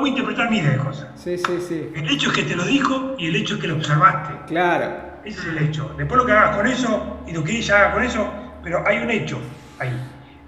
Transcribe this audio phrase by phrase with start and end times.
[0.00, 1.06] podemos interpretar miles de cosas.
[1.16, 1.90] Sí, sí, sí.
[1.94, 4.34] El hecho es que te lo dijo y el hecho es que lo observaste.
[4.46, 4.86] Claro.
[5.24, 5.94] Ese es el hecho.
[5.96, 8.28] Después lo que hagas con eso y lo que ella haga con eso,
[8.62, 9.38] pero hay un hecho
[9.78, 9.92] ahí.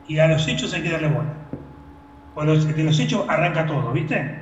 [0.08, 1.32] Y a los hechos hay que darle bola.
[2.34, 4.38] O los- de los hechos arranca todo, ¿viste?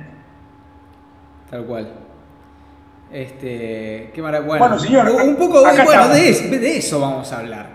[1.49, 1.93] Tal cual.
[3.11, 4.57] Este, qué maravilla.
[4.57, 7.69] Bueno, señor, un poco bueno, de, es- de eso vamos a hablar.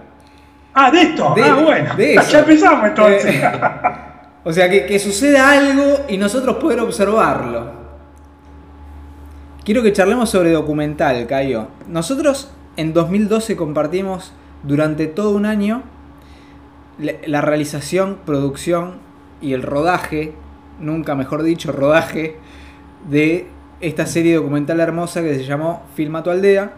[0.74, 1.32] Ah, de esto.
[1.34, 1.94] De- ah, bueno.
[1.94, 2.30] de eso.
[2.30, 3.24] Ya empezamos entonces.
[3.36, 3.50] Eh,
[4.44, 7.80] O sea, que, que suceda algo y nosotros poder observarlo.
[9.64, 11.68] Quiero que charlemos sobre documental, Cayo.
[11.86, 15.82] Nosotros en 2012 compartimos durante todo un año
[16.98, 18.98] la, realización, producción
[19.40, 20.34] y el rodaje,
[20.78, 22.36] nunca mejor dicho, rodaje
[23.08, 23.48] de
[23.80, 26.72] esta serie documental hermosa que se llamó Filma tu aldea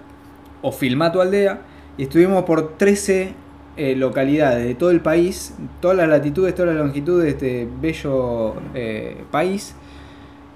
[0.62, 1.62] o Filma tu aldea
[1.98, 3.34] y estuvimos por 13
[3.76, 8.54] eh, localidades de todo el país, todas las latitudes, todas las longitudes de este bello
[8.74, 9.74] eh, país,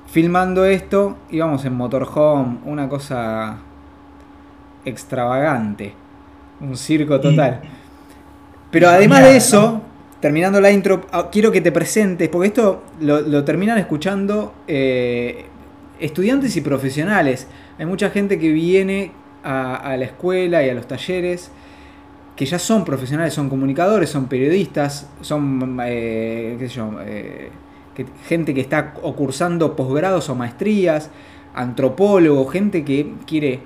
[0.07, 3.59] filmando esto, íbamos en motorhome, una cosa
[4.85, 5.95] extravagante,
[6.61, 7.63] un circo total.
[8.71, 9.81] Pero además de eso,
[10.21, 15.47] terminando la intro, ah, quiero que te presentes, porque esto lo, lo terminan escuchando eh,
[15.99, 17.49] estudiantes y profesionales.
[17.79, 21.51] Hay mucha gente que viene a, a la escuela y a los talleres
[22.37, 27.49] que ya son profesionales, son comunicadores, son periodistas, son eh, qué sé yo, eh,
[27.95, 31.11] que- gente que está o cursando posgrados o maestrías,
[31.55, 33.61] antropólogos, gente que quiere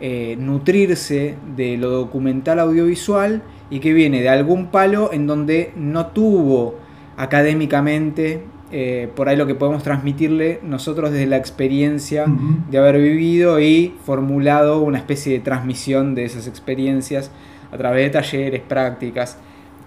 [0.00, 6.06] eh, nutrirse de lo documental audiovisual y que viene de algún palo en donde no
[6.06, 6.76] tuvo
[7.16, 12.24] académicamente eh, por ahí lo que podemos transmitirle nosotros desde la experiencia
[12.70, 17.30] de haber vivido y formulado una especie de transmisión de esas experiencias
[17.72, 19.38] a través de talleres, prácticas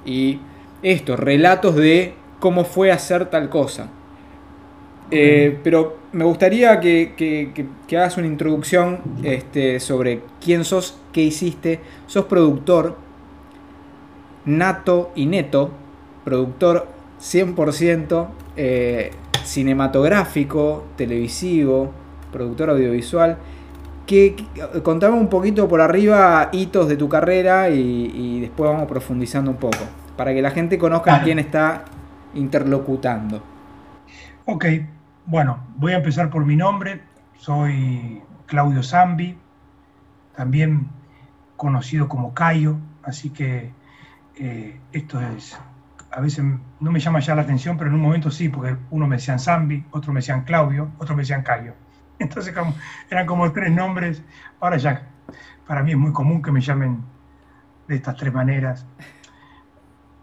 [0.06, 0.40] y
[0.82, 3.90] esto, relatos de cómo fue hacer tal cosa.
[5.12, 10.98] Eh, pero me gustaría que, que- que- que hagas una introducción este, sobre quién sos,
[11.14, 11.80] qué hiciste.
[12.08, 12.98] Sos productor
[14.46, 15.72] nato y neto,
[16.24, 16.88] productor
[17.20, 19.12] 100% eh,
[19.44, 21.92] cinematográfico, televisivo,
[22.32, 23.38] productor audiovisual.
[24.06, 24.36] Que,
[24.84, 29.58] contame un poquito por arriba hitos de tu carrera y, y después vamos profundizando un
[29.58, 29.80] poco,
[30.16, 31.24] para que la gente conozca Dale.
[31.24, 31.86] quién está
[32.36, 33.42] interlocutando.
[34.46, 34.66] Ok,
[35.26, 37.02] bueno, voy a empezar por mi nombre.
[37.38, 39.38] Soy Claudio Zambi,
[40.36, 40.88] también
[41.58, 43.72] conocido como Cayo, así que
[44.38, 45.58] eh, esto es,
[46.12, 46.44] a veces
[46.80, 49.40] no me llama ya la atención, pero en un momento sí, porque uno me decían
[49.40, 51.74] Zambi, otro me decían Claudio, otro me decían Cayo.
[52.20, 52.54] Entonces
[53.10, 54.22] eran como tres nombres.
[54.60, 55.08] Ahora ya,
[55.68, 57.04] para mí es muy común que me llamen
[57.88, 58.86] de estas tres maneras,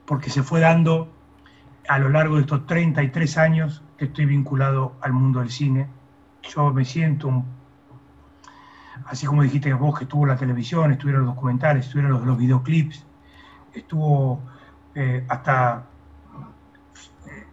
[0.07, 1.13] porque se fue dando
[1.89, 5.87] a lo largo de estos 33 años que estoy vinculado al mundo del cine.
[6.55, 7.45] Yo me siento, un-
[9.07, 13.05] así como dijiste vos, que estuvo la televisión, estuvieron los documentales, estuvieron los, los videoclips,
[13.75, 14.41] estuvo
[14.95, 15.85] eh, hasta
[17.27, 17.47] eh,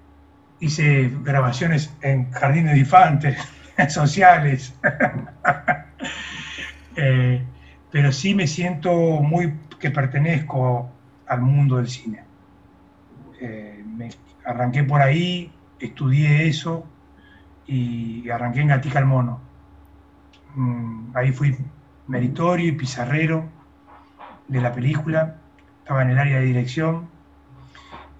[0.60, 3.38] hice grabaciones en jardines de infantes,
[3.90, 4.74] sociales.
[7.02, 7.42] Eh,
[7.92, 10.90] pero sí me siento muy que pertenezco
[11.28, 12.24] al mundo del cine.
[13.40, 14.10] Eh, me
[14.44, 16.86] arranqué por ahí, estudié eso
[17.66, 19.40] y arranqué en Gatica al Mono.
[20.56, 21.56] Mm, ahí fui
[22.08, 23.48] meritorio y pizarrero
[24.50, 25.38] de la película,
[25.84, 27.08] estaba en el área de dirección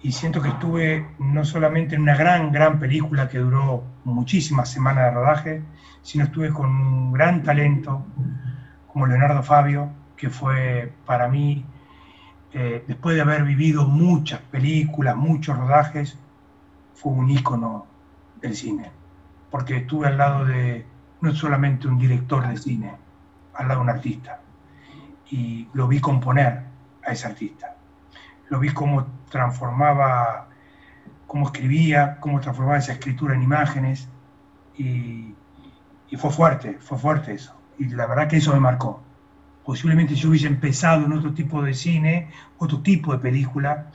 [0.02, 5.06] y siento que estuve no solamente en una gran, gran película que duró muchísimas semanas
[5.06, 5.62] de rodaje,
[6.02, 8.06] sino estuve con un gran talento
[8.86, 11.64] como Leonardo Fabio, que fue para mí
[12.52, 16.18] eh, después de haber vivido muchas películas, muchos rodajes,
[16.94, 17.86] fue un ícono
[18.40, 18.90] del cine.
[19.50, 20.86] Porque estuve al lado de
[21.20, 22.92] no solamente un director de cine,
[23.54, 24.40] al lado de un artista.
[25.30, 26.62] Y lo vi componer
[27.04, 27.76] a ese artista.
[28.48, 30.48] Lo vi cómo transformaba,
[31.26, 34.08] cómo escribía, cómo transformaba esa escritura en imágenes.
[34.76, 35.34] Y,
[36.10, 37.54] y fue fuerte, fue fuerte eso.
[37.78, 39.02] Y la verdad que eso me marcó
[39.70, 42.28] posiblemente si yo hubiese empezado en otro tipo de cine,
[42.58, 43.86] otro tipo de película,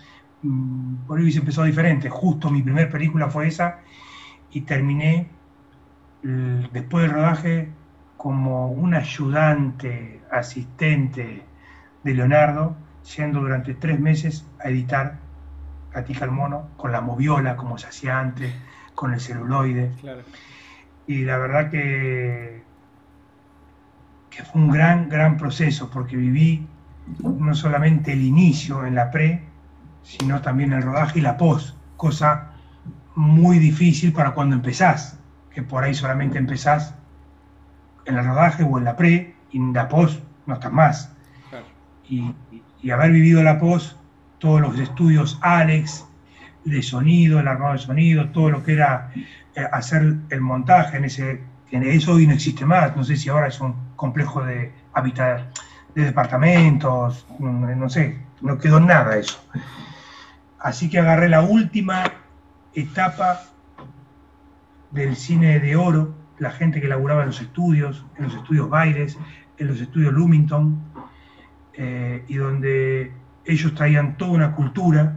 [0.42, 2.10] mm, por ahí hubiese empezado diferente.
[2.10, 3.80] Justo mi primer película fue esa
[4.52, 5.28] y terminé
[6.72, 7.70] después del rodaje
[8.18, 11.44] como un ayudante, asistente
[12.04, 12.78] de Leonardo,
[13.16, 15.20] yendo durante tres meses a editar
[15.96, 18.54] Gatica al Mono con la moviola como se hacía antes,
[18.94, 19.92] con el celuloide.
[20.02, 20.22] Claro.
[21.08, 22.64] Y la verdad que,
[24.30, 26.68] que fue un gran, gran proceso, porque viví
[27.24, 29.44] no solamente el inicio en la pre,
[30.04, 32.52] sino también el rodaje y la post, cosa
[33.16, 35.18] muy difícil para cuando empezás,
[35.54, 36.96] que por ahí solamente empezás
[38.06, 41.12] en el rodaje o en la pre, y en la post no estás más.
[42.08, 42.36] Y,
[42.92, 43.98] haber vivido la post,
[44.40, 46.06] todos los estudios Alex,
[46.64, 51.06] de sonido, el armado de sonido, todo lo que era eh, hacer el montaje en
[51.06, 51.42] ese,
[51.72, 55.52] en eso hoy no existe más, no sé si ahora es un complejo de habitar
[55.94, 59.42] de departamentos, no sé, no quedó nada eso.
[60.60, 62.04] Así que agarré la última
[62.74, 63.44] etapa
[64.92, 69.18] del cine de oro, la gente que laburaba en los estudios, en los estudios Baires,
[69.58, 70.82] en los estudios Lumington,
[71.74, 73.12] eh, y donde
[73.46, 75.16] ellos traían toda una cultura,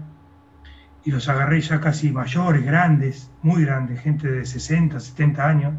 [1.04, 5.74] y los agarré ya casi mayores, grandes, muy grandes, gente de 60, 70 años,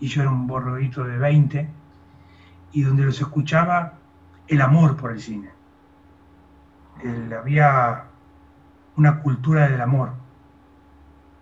[0.00, 1.68] y yo era un borrodito de 20,
[2.72, 3.98] y donde los escuchaba
[4.48, 5.50] el amor por el cine.
[7.38, 8.04] había
[8.96, 10.12] una cultura del amor.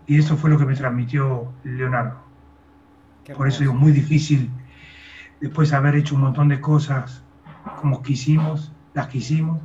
[0.05, 2.17] Y eso fue lo que me transmitió Leonardo.
[3.37, 4.49] por eso digo, muy difícil,
[5.39, 7.23] después de haber hecho un montón de cosas
[7.79, 9.59] como quisimos, las que hicimos,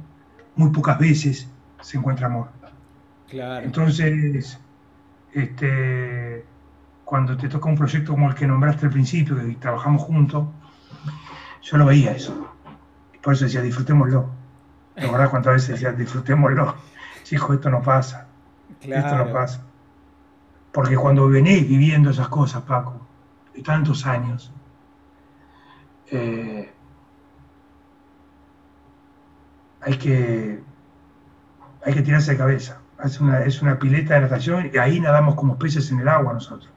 [0.58, 1.48] muy pocas veces
[1.80, 2.48] se encuentra amor.
[3.30, 4.58] Entonces,
[5.32, 6.44] este,
[7.04, 10.46] cuando te toca un proyecto como el que nombraste al principio, que trabajamos juntos,
[11.62, 12.48] yo lo veía eso.
[13.22, 14.28] Por eso decía, disfrutémoslo.
[14.94, 16.74] ¿Te acordás cuántas veces decía, disfrutémoslo?
[17.30, 18.26] hijo, esto no pasa.
[18.80, 19.62] Esto no pasa.
[20.72, 23.00] Porque cuando venís viviendo esas cosas, Paco,
[23.54, 24.52] de tantos años,
[26.10, 26.72] eh,
[29.80, 30.60] hay que
[31.84, 32.80] hay que tirarse de cabeza.
[33.04, 36.32] Es una, es una pileta de natación y ahí nadamos como peces en el agua
[36.32, 36.70] nosotros.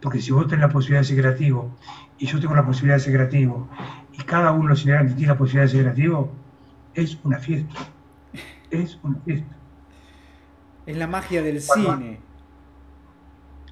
[0.00, 1.74] Porque si vos tenés la posibilidad de ser creativo
[2.18, 3.68] y yo tengo la posibilidad de ser creativo
[4.12, 6.32] y cada uno los tiene la posibilidad de ser creativo,
[6.94, 7.74] es una fiesta.
[8.70, 9.56] Es una fiesta.
[10.86, 12.20] Es la magia del cine.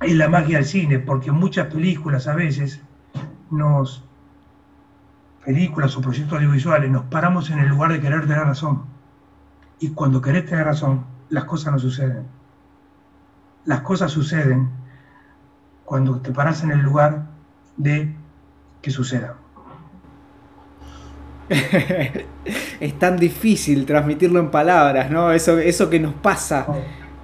[0.00, 2.80] Es la magia del cine, porque muchas películas a veces
[3.50, 4.04] nos.
[5.44, 8.84] Películas o proyectos audiovisuales nos paramos en el lugar de querer tener razón.
[9.78, 12.24] Y cuando querés tener razón, las cosas no suceden.
[13.64, 14.68] Las cosas suceden
[15.84, 17.26] cuando te paras en el lugar
[17.76, 18.14] de
[18.82, 19.36] que suceda.
[22.80, 25.32] es tan difícil transmitirlo en palabras, ¿no?
[25.32, 26.76] Eso, eso que nos pasa oh.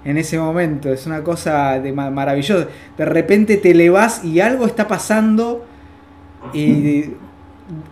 [0.04, 2.66] en ese momento, es una cosa de maravillosa.
[2.96, 5.64] De repente te elevas y algo está pasando
[6.52, 7.04] y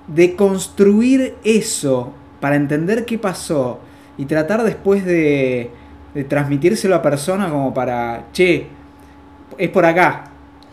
[0.06, 3.80] de, construir eso para entender qué pasó
[4.16, 5.70] y tratar después de,
[6.14, 8.66] de transmitírselo a persona como para, che,
[9.58, 10.24] es por acá.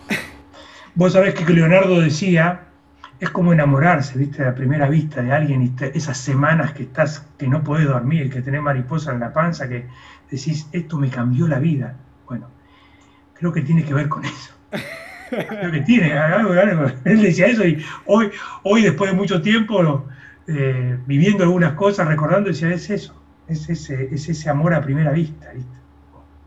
[0.95, 2.67] Vos sabés que Leonardo decía
[3.21, 4.41] es como enamorarse, ¿viste?
[4.41, 8.31] A la primera vista de alguien y esas semanas que estás, que no podés dormir,
[8.31, 9.85] que tenés mariposa en la panza, que
[10.29, 11.95] decís, esto me cambió la vida.
[12.27, 12.47] Bueno,
[13.35, 14.53] creo que tiene que ver con eso.
[15.31, 16.85] creo que tiene algo, algo.
[17.05, 18.31] Él decía eso y hoy,
[18.63, 20.05] hoy después de mucho tiempo,
[20.47, 25.11] eh, viviendo algunas cosas, recordando, decía, es eso, es ese, es ese amor a primera
[25.11, 25.77] vista, ¿viste?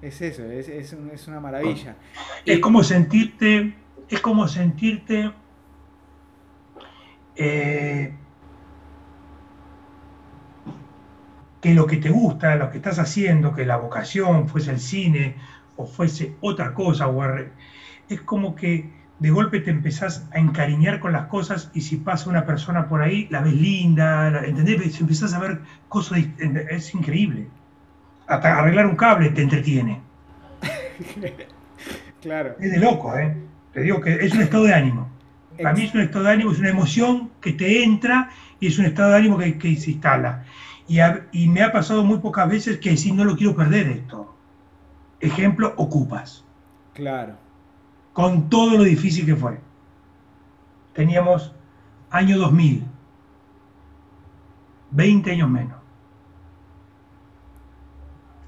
[0.03, 1.97] Es eso, es, es una maravilla.
[2.45, 3.75] Es como sentirte,
[4.11, 5.33] es como sentirte
[7.37, 8.15] eh,
[11.61, 15.37] que lo que te gusta, lo que estás haciendo, que la vocación fuese el cine
[15.77, 17.25] o fuese otra cosa, o
[18.09, 22.29] es como que de golpe te empezás a encariñar con las cosas y si pasa
[22.29, 25.01] una persona por ahí, la ves linda, ¿entendés?
[25.01, 26.21] Empezás a ver cosas,
[26.71, 27.47] es increíble.
[28.27, 30.01] Hasta arreglar un cable te entretiene.
[32.23, 32.57] claro.
[32.59, 33.37] Es de loco, ¿eh?
[33.73, 35.09] Te digo que es un estado de ánimo.
[35.57, 38.79] Para mí es un estado de ánimo, es una emoción que te entra y es
[38.79, 40.45] un estado de ánimo que, se instala.
[40.87, 44.35] Y, me ha pasado muy pocas veces que decir, no lo quiero perder esto.
[45.21, 46.45] Ejemplo, ocupas.
[46.93, 47.44] Claro.
[48.15, 49.59] Con todo lo difícil que fue.
[50.95, 51.53] Teníamos
[52.11, 52.87] año 2000,
[54.93, 55.77] 20 años menos.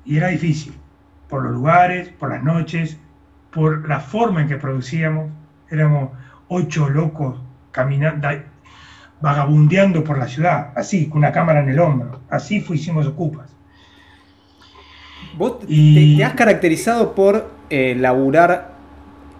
[0.04, 0.73] Y era difícil,
[1.28, 2.96] por los lugares, por las noches,
[3.50, 5.30] por la forma en que producíamos.
[5.68, 6.11] Éramos
[6.46, 7.40] ocho locos
[7.73, 8.28] caminando,
[9.20, 12.20] vagabundeando por la ciudad, así, con una cámara en el hombro.
[12.30, 13.50] Así fuimos ocupas.
[15.37, 18.75] Vos te, has caracterizado por eh, laburar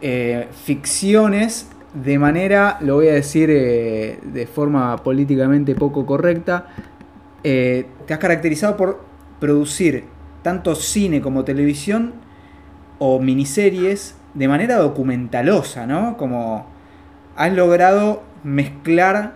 [0.01, 6.67] eh, ficciones de manera, lo voy a decir eh, de forma políticamente poco correcta,
[7.43, 9.05] te has caracterizado por
[9.39, 10.05] producir
[10.43, 12.15] tanto cine como televisión
[12.99, 16.17] o miniseries de manera documentalosa, ¿no?
[16.17, 16.67] Como
[17.37, 19.35] has logrado mezclar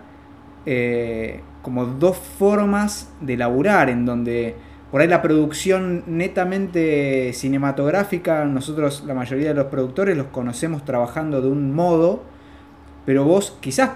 [0.66, 4.56] eh, como dos formas de laburar, en donde
[4.90, 11.40] por ahí la producción netamente cinematográfica, nosotros la mayoría de los productores los conocemos trabajando
[11.40, 12.24] de un modo,
[13.06, 13.90] pero vos quizás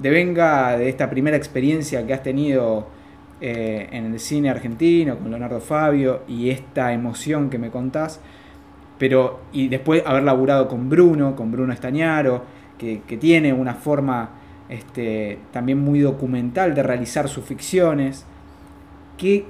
[0.00, 2.88] devenga de esta primera experiencia que has tenido
[3.42, 8.18] eh, en el cine argentino con Leonardo Fabio y esta emoción que me contás,
[8.98, 12.42] pero y después haber laburado con Bruno, con Bruno Estañaro,
[12.78, 14.30] que, tiene una forma
[14.70, 18.24] este, también muy documental de realizar sus ficciones.
[19.18, 19.44] ¿Qué,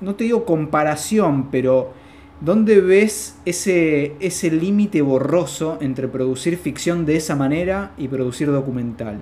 [0.00, 1.92] no te digo comparación, pero
[2.40, 9.20] ¿dónde ves ese, ese límite borroso entre producir ficción de esa manera y producir documental?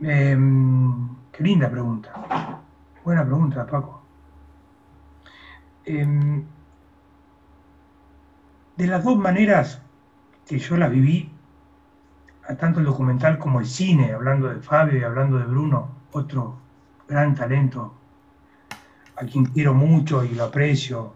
[0.00, 2.60] Em, qué linda pregunta.
[3.04, 4.02] Buena pregunta, Paco.
[5.84, 6.44] Em,
[8.76, 9.80] de las dos maneras
[10.46, 11.30] que yo las viví,
[12.58, 16.58] tanto el documental como el cine, hablando de Fabio y hablando de Bruno, otro
[17.08, 17.94] gran talento,
[19.16, 21.14] a quien quiero mucho y lo aprecio,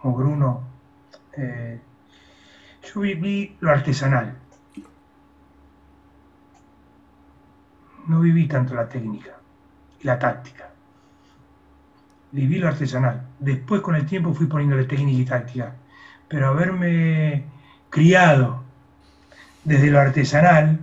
[0.00, 0.62] como Bruno,
[1.36, 1.80] eh,
[2.82, 4.36] yo viví lo artesanal.
[8.06, 9.32] No viví tanto la técnica
[10.00, 10.70] y la táctica.
[12.30, 13.26] Viví lo artesanal.
[13.40, 15.74] Después con el tiempo fui poniéndole técnica y táctica.
[16.28, 17.44] Pero haberme
[17.90, 18.65] criado
[19.66, 20.78] desde lo artesanal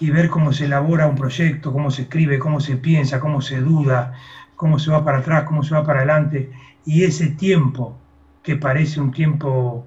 [0.00, 3.60] y ver cómo se elabora un proyecto, cómo se escribe, cómo se piensa, cómo se
[3.60, 4.14] duda,
[4.56, 6.50] cómo se va para atrás, cómo se va para adelante,
[6.86, 7.98] y ese tiempo
[8.42, 9.86] que parece un tiempo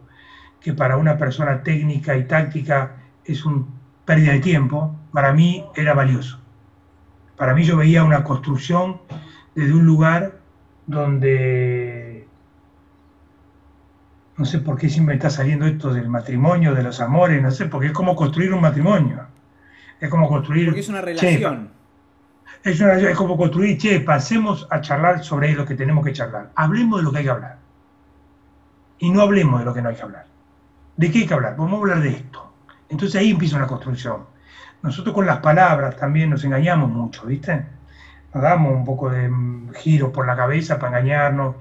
[0.62, 2.96] que para una persona técnica y táctica
[3.26, 3.68] es un
[4.06, 6.40] pérdida de tiempo, para mí era valioso.
[7.38, 9.02] Para mí yo veía una construcción
[9.56, 10.40] desde un lugar
[10.86, 11.95] donde
[14.38, 17.66] no sé por qué siempre está saliendo esto del matrimonio, de los amores, no sé,
[17.68, 19.22] porque es como construir un matrimonio.
[20.00, 20.68] Es como construir.
[20.68, 21.70] Porque es una relación.
[22.64, 26.52] es, una, es como construir, che, pasemos a charlar sobre lo que tenemos que charlar.
[26.56, 27.58] Hablemos de lo que hay que hablar.
[29.00, 30.26] Y no hablemos de lo que no hay que hablar.
[30.98, 31.56] ¿De qué hay que hablar?
[31.58, 32.54] Vamos a hablar de esto.
[32.90, 34.26] Entonces ahí empieza una construcción.
[34.82, 37.66] Nosotros con las palabras también nos engañamos mucho, ¿viste?
[38.34, 39.32] Nos damos un poco de
[39.76, 41.56] giro por la cabeza para engañarnos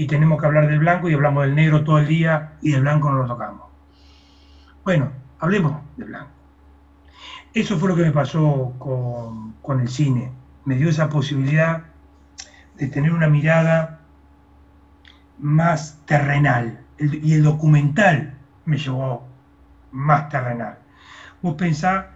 [0.00, 2.80] y tenemos que hablar del blanco y hablamos del negro todo el día y del
[2.80, 3.68] blanco no lo tocamos.
[4.82, 6.30] Bueno, hablemos del blanco.
[7.52, 10.32] Eso fue lo que me pasó con, el cine.
[10.64, 11.82] Me dio esa posibilidad
[12.78, 14.00] de tener una mirada
[15.38, 16.80] más terrenal.
[16.98, 19.28] y el documental me llevó
[19.92, 20.78] más terrenal.
[21.42, 22.06] Vos pensás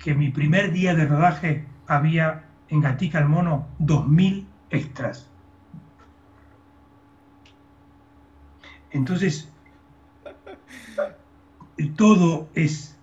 [0.00, 5.31] que mi primer día de rodaje había en Gatica el Mono 2.000 extras.
[8.92, 9.48] Entonces,
[11.96, 12.96] todo es,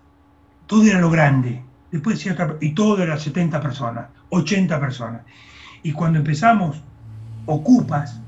[0.67, 1.63] todo era lo grande.
[1.91, 5.21] Después decía otra, y todo era 70 personas, 80 personas.
[5.81, 6.81] Y cuando empezamos,
[7.45, 8.21] ocupas,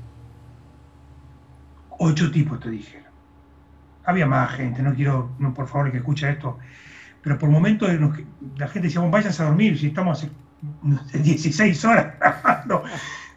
[1.98, 3.12] ocho tipos te dijeron.
[4.04, 6.58] Había más gente, no quiero, por favor, que escuche esto,
[7.22, 7.88] pero por momentos
[8.56, 10.30] la gente decía, váyanse a dormir, si estamos hace
[11.18, 12.14] 16 horas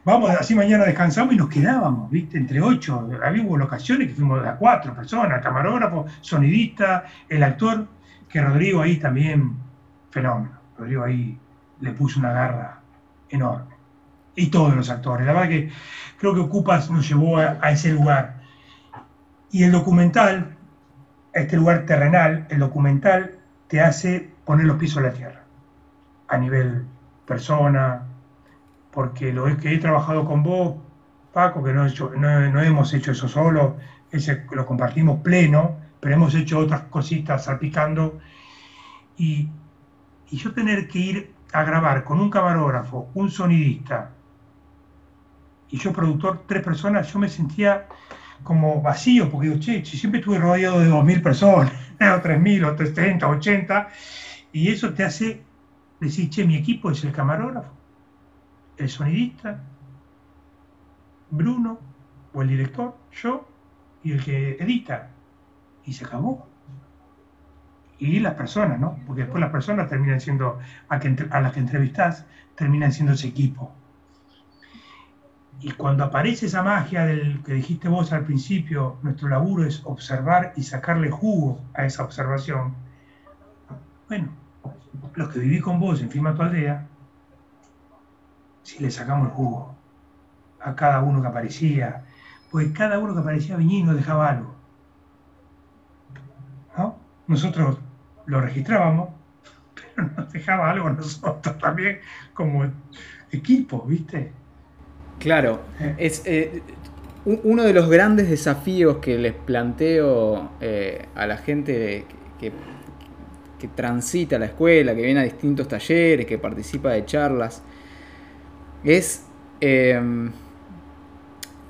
[0.05, 2.38] vamos, así mañana descansamos y nos quedábamos, ¿viste?
[2.38, 3.09] Entre ocho.
[3.24, 7.88] Había hubo ocasiones que fuimos a cuatro personas, camarógrafo, sonidista, el actor,
[8.29, 9.57] que Rodrigo ahí también,
[10.12, 10.55] fenómeno.
[10.77, 11.38] Rodrigo ahí
[11.81, 12.79] le puso una garra
[13.29, 13.75] enorme.
[14.35, 15.25] Y todos los actores.
[15.25, 15.71] La verdad que
[16.19, 18.41] creo que Ocupas nos llevó a, a ese lugar.
[19.51, 20.55] Y el documental,
[21.33, 25.41] este lugar terrenal, el documental te hace poner los pies a la tierra.
[26.27, 26.85] A nivel
[27.25, 28.03] persona,
[28.95, 30.75] porque lo que he trabajado con vos,
[31.33, 31.85] Paco, que no,
[32.61, 33.77] hemos hecho eso solo,
[34.11, 38.19] ese, lo compartimos pleno, pero hemos hecho otras cositas salpicando.
[39.17, 39.49] Y,
[40.31, 44.11] y yo tener que ir a grabar con un camarógrafo, un sonidista
[45.69, 47.87] y yo productor, tres personas, yo me sentía
[48.43, 53.27] como vacío, porque digo, che, siempre estuve rodeado de 2.000 personas, o 3.000, o 330,
[53.27, 53.89] 80,
[54.53, 55.41] y eso te hace
[55.99, 57.71] decir, che, mi equipo es el camarógrafo,
[58.77, 59.62] el sonidista,
[61.32, 61.79] Bruno
[62.34, 63.48] o el director, yo
[64.03, 65.10] y el que edita.
[65.86, 66.48] Y se acabó.
[68.00, 69.00] Y las personas, ¿no?
[69.08, 73.72] Porque después las personas terminan siendo, a, a las que entrevistas, terminan siendo ese equipo.
[75.62, 80.53] Y cuando aparece esa magia del que dijiste vos al principio, nuestro laburo es observar
[80.55, 82.75] y sacarle jugo a esa observación.
[84.10, 84.29] Bueno,
[85.15, 86.88] los que viví con vos en Firma Tu Aldea,
[88.65, 89.75] si le sacamos el jugo
[90.60, 92.03] a cada uno que aparecía,
[92.50, 94.55] pues cada uno que aparecía venía y nos dejaba algo.
[96.75, 96.98] ¿No?
[97.27, 97.77] Nosotros
[98.25, 99.10] lo registrábamos,
[99.95, 102.00] pero nos dejaba algo nosotros también
[102.34, 102.65] como
[103.31, 104.31] equipo, ¿viste?
[105.19, 105.95] Claro, eh.
[106.00, 106.63] es eh,
[107.25, 112.05] uno de los grandes desafíos que les planteo eh, a la gente
[112.39, 112.51] que,
[113.60, 117.63] que, transita la escuela, que viene a distintos talleres, que participa de charlas,
[118.86, 119.25] es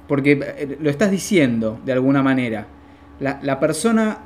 [0.07, 2.67] porque lo estás diciendo de alguna manera.
[3.19, 4.19] La, persona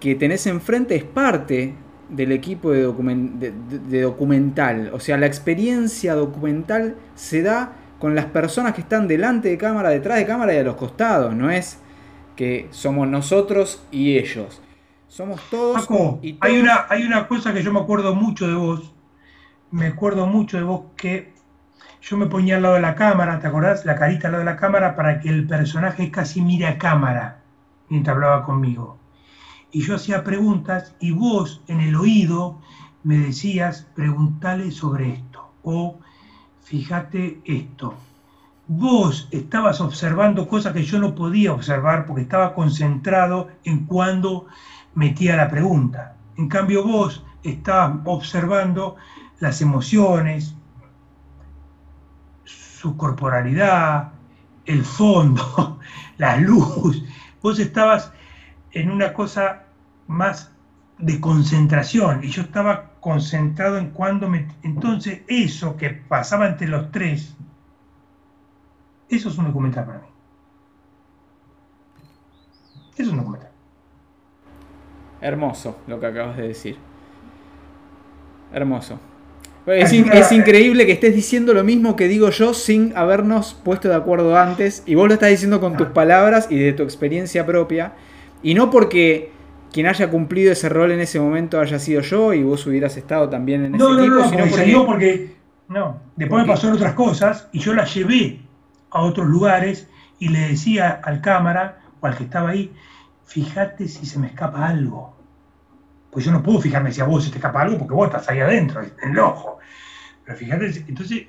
[0.00, 1.74] que tenés enfrente es parte
[2.08, 4.90] del equipo de, documental.
[4.92, 9.88] O sea, la experiencia documental se da con las personas que están delante de cámara,
[9.90, 11.34] detrás de cámara y a los costados.
[11.34, 11.78] No es
[12.36, 14.60] que somos nosotros y ellos.
[15.08, 15.88] Somos todos.
[16.22, 18.92] y Hay, una, hay una cosa que yo me acuerdo mucho de vos.
[19.70, 21.31] Me acuerdo mucho de vos que
[22.02, 23.84] yo me ponía al lado de la cámara, ¿te acordás?
[23.84, 27.38] La carita al lado de la cámara para que el personaje casi mire a cámara
[27.88, 28.98] mientras hablaba conmigo.
[29.70, 32.58] Y yo hacía preguntas y vos en el oído
[33.04, 35.98] me decías, preguntale sobre esto o
[36.62, 37.94] fíjate esto.
[38.66, 44.46] Vos estabas observando cosas que yo no podía observar porque estaba concentrado en cuando
[44.94, 46.16] metía la pregunta.
[46.36, 48.96] En cambio vos estabas observando
[49.38, 50.56] las emociones,
[52.82, 54.10] su corporalidad,
[54.66, 55.78] el fondo,
[56.18, 57.04] la luz,
[57.40, 58.12] vos estabas
[58.72, 59.66] en una cosa
[60.08, 60.50] más
[60.98, 64.48] de concentración y yo estaba concentrado en cuando me...
[64.64, 67.36] Entonces eso que pasaba entre los tres,
[69.08, 70.06] eso es un documental para mí.
[72.94, 73.50] Eso es un documental.
[75.20, 76.76] Hermoso lo que acabas de decir.
[78.52, 79.11] Hermoso.
[79.66, 83.94] Es, es, increíble que estés diciendo lo mismo que digo yo sin habernos puesto de
[83.94, 84.82] acuerdo antes.
[84.86, 87.92] Y vos lo estás diciendo con tus palabras y de tu experiencia propia.
[88.42, 89.30] Y no porque
[89.72, 93.28] quien haya cumplido ese rol en ese momento haya sido yo y vos hubieras estado
[93.28, 94.16] también en ese no, equipo.
[94.16, 95.36] No, no, porque, porque
[95.68, 98.40] no, después me pasaron otras cosas y yo las llevé
[98.90, 99.88] a otros lugares
[100.18, 102.72] y le decía al cámara o al que estaba ahí,
[103.24, 105.21] fíjate si se me escapa algo
[106.12, 108.28] pues yo no puedo fijarme si a vos se te escapa algo porque vos estás
[108.28, 109.58] ahí adentro, en el ojo.
[110.26, 111.26] Pero fíjate, entonces,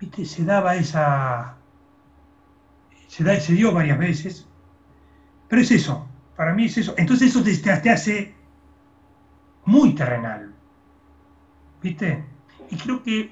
[0.00, 1.56] viste, se daba esa.
[3.06, 4.48] Se, da, se dio varias veces.
[5.46, 6.94] Pero es eso, para mí es eso.
[6.96, 8.34] Entonces eso te, hace
[9.66, 10.54] muy terrenal.
[11.82, 12.24] ¿Viste?
[12.70, 13.30] Y creo que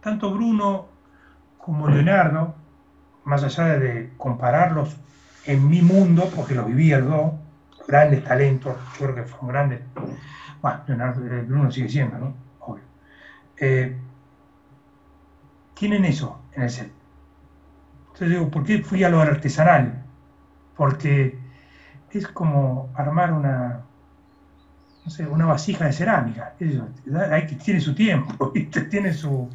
[0.00, 0.88] tanto Bruno
[1.56, 2.56] como Leonardo,
[3.22, 4.96] más allá de compararlos
[5.46, 7.34] en mi mundo, porque lo vivía el dos,
[7.90, 9.80] grandes talentos, yo creo que fueron grandes.
[10.62, 12.34] Bueno, Leonardo eh, Bruno sigue siendo, ¿no?
[12.60, 12.84] Obvio.
[13.58, 13.96] Eh,
[15.74, 16.92] tienen eso en el set.
[18.06, 20.04] Entonces digo, ¿por qué fui a lo artesanal?
[20.76, 21.36] Porque
[22.12, 23.80] es como armar una,
[25.04, 26.54] no sé, una vasija de cerámica.
[26.60, 26.88] Eso,
[27.30, 28.52] hay que, tiene su tiempo,
[28.90, 29.50] tiene su...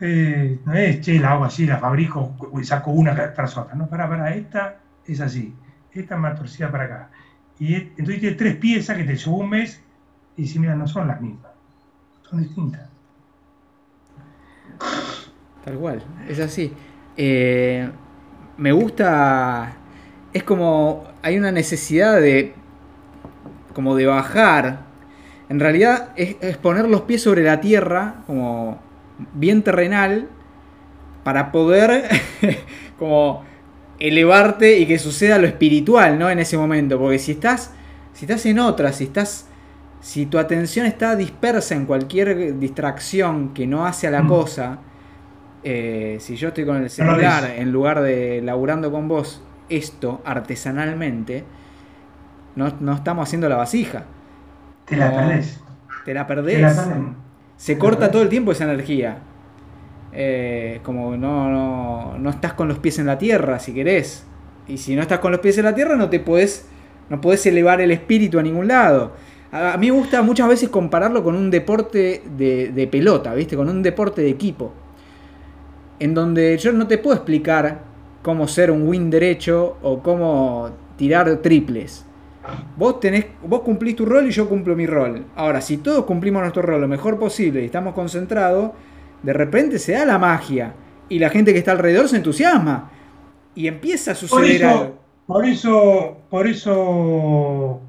[0.00, 3.76] Eh, no es, che, la hago así, la fabrico y saco una tras otra.
[3.76, 5.54] No, para, para, esta es así.
[5.92, 7.10] Esta es más torcida para acá.
[7.62, 9.80] Y entonces tiene tres piezas que te sumes
[10.36, 11.52] y si mira, no son las mismas,
[12.28, 12.88] son distintas.
[15.64, 16.72] Tal cual, es así.
[17.16, 17.88] Eh,
[18.56, 19.76] me gusta,
[20.32, 22.52] es como, hay una necesidad de,
[23.74, 24.80] como de bajar.
[25.48, 28.80] En realidad es poner los pies sobre la tierra, como
[29.34, 30.26] bien terrenal,
[31.22, 32.10] para poder,
[32.98, 33.44] como
[34.02, 36.28] elevarte y que suceda lo espiritual, ¿no?
[36.28, 37.70] En ese momento, porque si estás,
[38.12, 39.46] si estás en otra, si estás,
[40.00, 44.28] si tu atención está dispersa en cualquier distracción que no hace a la mm.
[44.28, 44.78] cosa,
[45.62, 51.44] eh, si yo estoy con el celular en lugar de laburando con vos esto artesanalmente,
[52.56, 54.04] no, estamos haciendo la vasija.
[54.84, 55.60] Te la perdés.
[56.04, 56.76] Te la perdés.
[57.56, 59.18] Se corta todo el tiempo esa energía.
[60.12, 64.26] Eh, como no, no, no, estás con los pies en la tierra, si querés.
[64.68, 66.68] Y si no estás con los pies en la tierra, no te puedes
[67.12, 69.12] no podés elevar el espíritu a ningún lado.
[69.52, 73.54] A, mí me gusta muchas veces compararlo con un deporte de, pelota, ¿viste?
[73.54, 74.72] Con un deporte de equipo.
[75.98, 77.82] En donde yo no te puedo explicar
[78.22, 82.06] cómo ser un win derecho o cómo tirar triples.
[82.78, 85.26] Vos, tenés, vos cumplís tu rol y yo cumplo mi rol.
[85.36, 88.70] Ahora, si todos cumplimos nuestro rol lo mejor posible y estamos concentrados,
[89.22, 90.74] de repente se da la magia
[91.08, 92.90] y la gente que está alrededor se entusiasma
[93.54, 97.80] y empieza a suceder por eso, Por eso, por eso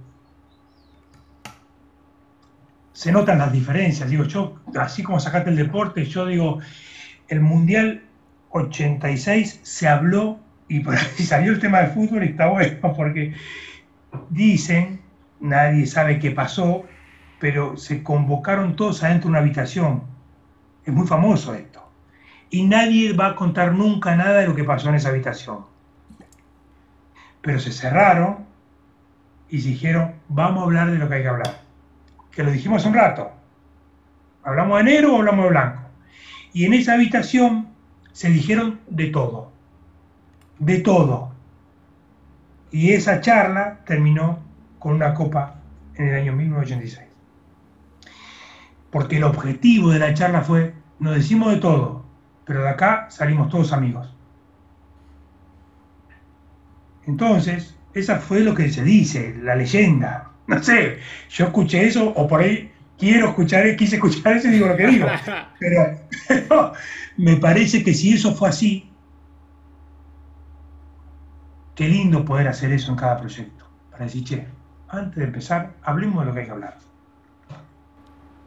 [2.93, 4.09] se notan las diferencias.
[4.09, 6.59] Digo, yo, así como sacaste el deporte, yo digo,
[7.27, 8.03] el Mundial
[8.51, 13.33] 86 se habló y por ahí salió el tema del fútbol y está bueno, porque
[14.29, 15.01] dicen,
[15.39, 16.83] nadie sabe qué pasó,
[17.39, 20.12] pero se convocaron todos adentro de una habitación.
[20.85, 21.81] Es muy famoso esto.
[22.49, 25.65] Y nadie va a contar nunca nada de lo que pasó en esa habitación.
[27.41, 28.45] Pero se cerraron
[29.49, 31.61] y se dijeron, vamos a hablar de lo que hay que hablar.
[32.31, 33.31] Que lo dijimos hace un rato.
[34.43, 35.81] ¿Hablamos de negro o hablamos de blanco?
[36.53, 37.69] Y en esa habitación
[38.11, 39.51] se dijeron de todo.
[40.59, 41.31] De todo.
[42.71, 44.39] Y esa charla terminó
[44.79, 45.55] con una copa
[45.95, 47.12] en el año 1986.
[48.93, 52.05] Porque el objetivo de la charla fue, nos decimos de todo,
[52.45, 54.07] pero de acá salimos todos amigos.
[57.07, 60.29] Entonces, esa fue lo que se dice, la leyenda.
[60.45, 64.67] No sé, yo escuché eso o por ahí quiero escuchar, quise escuchar eso y digo
[64.67, 65.07] lo que digo.
[66.27, 66.73] Pero,
[67.15, 68.91] me parece que si eso fue así,
[71.75, 73.65] qué lindo poder hacer eso en cada proyecto.
[73.89, 74.47] Para decir, che,
[74.89, 76.77] antes de empezar, hablemos de lo que hay que hablar.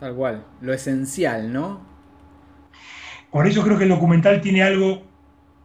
[0.01, 1.81] Tal cual, lo esencial, ¿no?
[3.31, 5.03] Por eso creo que el documental tiene algo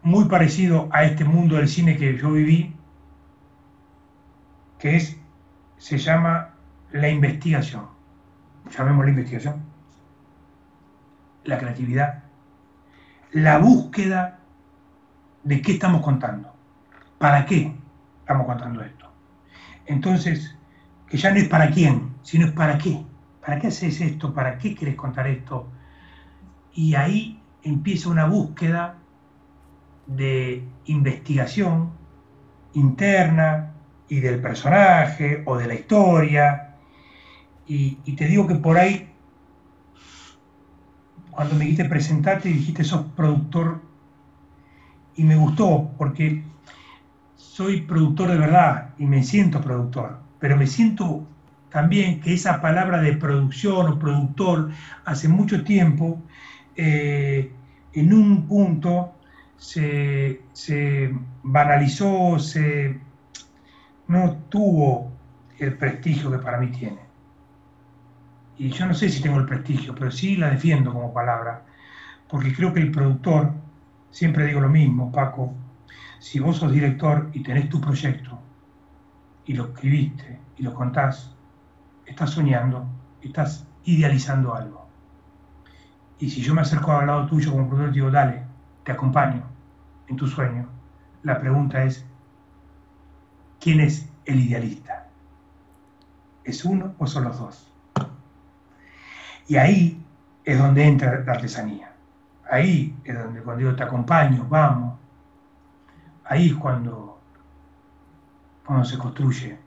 [0.04, 2.74] muy parecido a este mundo del cine que yo viví,
[4.80, 5.18] que es,
[5.78, 6.56] se llama
[6.92, 7.88] la investigación.
[8.70, 9.64] Llamemos la investigación.
[11.44, 12.24] La creatividad.
[13.32, 14.40] La búsqueda
[15.44, 16.54] de qué estamos contando.
[17.18, 17.76] ¿Para qué
[18.22, 19.12] estamos contando esto?
[19.86, 20.56] Entonces,
[21.08, 23.06] que ya no es para quién, sino es para qué.
[23.42, 24.34] ¿Para qué haces esto?
[24.34, 25.68] ¿Para qué quieres contar esto?
[26.74, 28.98] Y ahí empieza una búsqueda
[30.08, 31.92] de investigación
[32.74, 33.74] interna
[34.08, 36.76] y del personaje o de la historia.
[37.68, 39.10] Y, te digo que por ahí,
[41.32, 43.82] cuando me dijiste presentarte, dijiste sos productor,
[45.16, 46.44] y me gustó porque
[47.36, 51.28] soy productor de verdad y me siento productor, pero me siento
[51.72, 54.72] también que esa palabra de producción o productor
[55.06, 56.22] hace mucho tiempo
[56.76, 57.52] eh,
[57.94, 59.14] en un punto
[59.58, 63.00] se, se banalizó, se,
[64.08, 65.12] no tuvo
[65.60, 67.00] el prestigio que para mí tiene.
[68.58, 71.64] Y yo no sé si tengo el prestigio, pero sí la defiendo como palabra,
[72.28, 73.54] porque creo que el productor,
[74.12, 75.54] siempre digo lo mismo, Paco,
[76.20, 78.40] si vos sos director y tenés tu proyecto,
[79.46, 81.36] y lo escribiste y lo contás,
[82.12, 82.86] estás soñando,
[83.22, 84.86] estás idealizando algo.
[86.20, 88.44] Y si yo me acerco al lado tuyo como productor y digo, dale,
[88.84, 89.44] te acompaño
[90.08, 90.68] en tu sueño,
[91.24, 92.06] la pregunta es,
[93.60, 95.08] ¿quién es el idealista?
[96.44, 97.72] ¿Es uno o son los dos?
[99.48, 100.04] Y ahí
[100.44, 101.94] es donde entra la artesanía.
[102.50, 105.00] Ahí es donde cuando digo te acompaño, vamos.
[106.26, 107.20] Ahí es cuando,
[108.66, 109.58] cuando se construye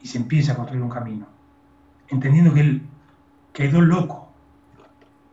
[0.00, 1.31] y se empieza a construir un camino.
[2.08, 2.80] Entendiendo que,
[3.52, 4.28] que hay dos locos,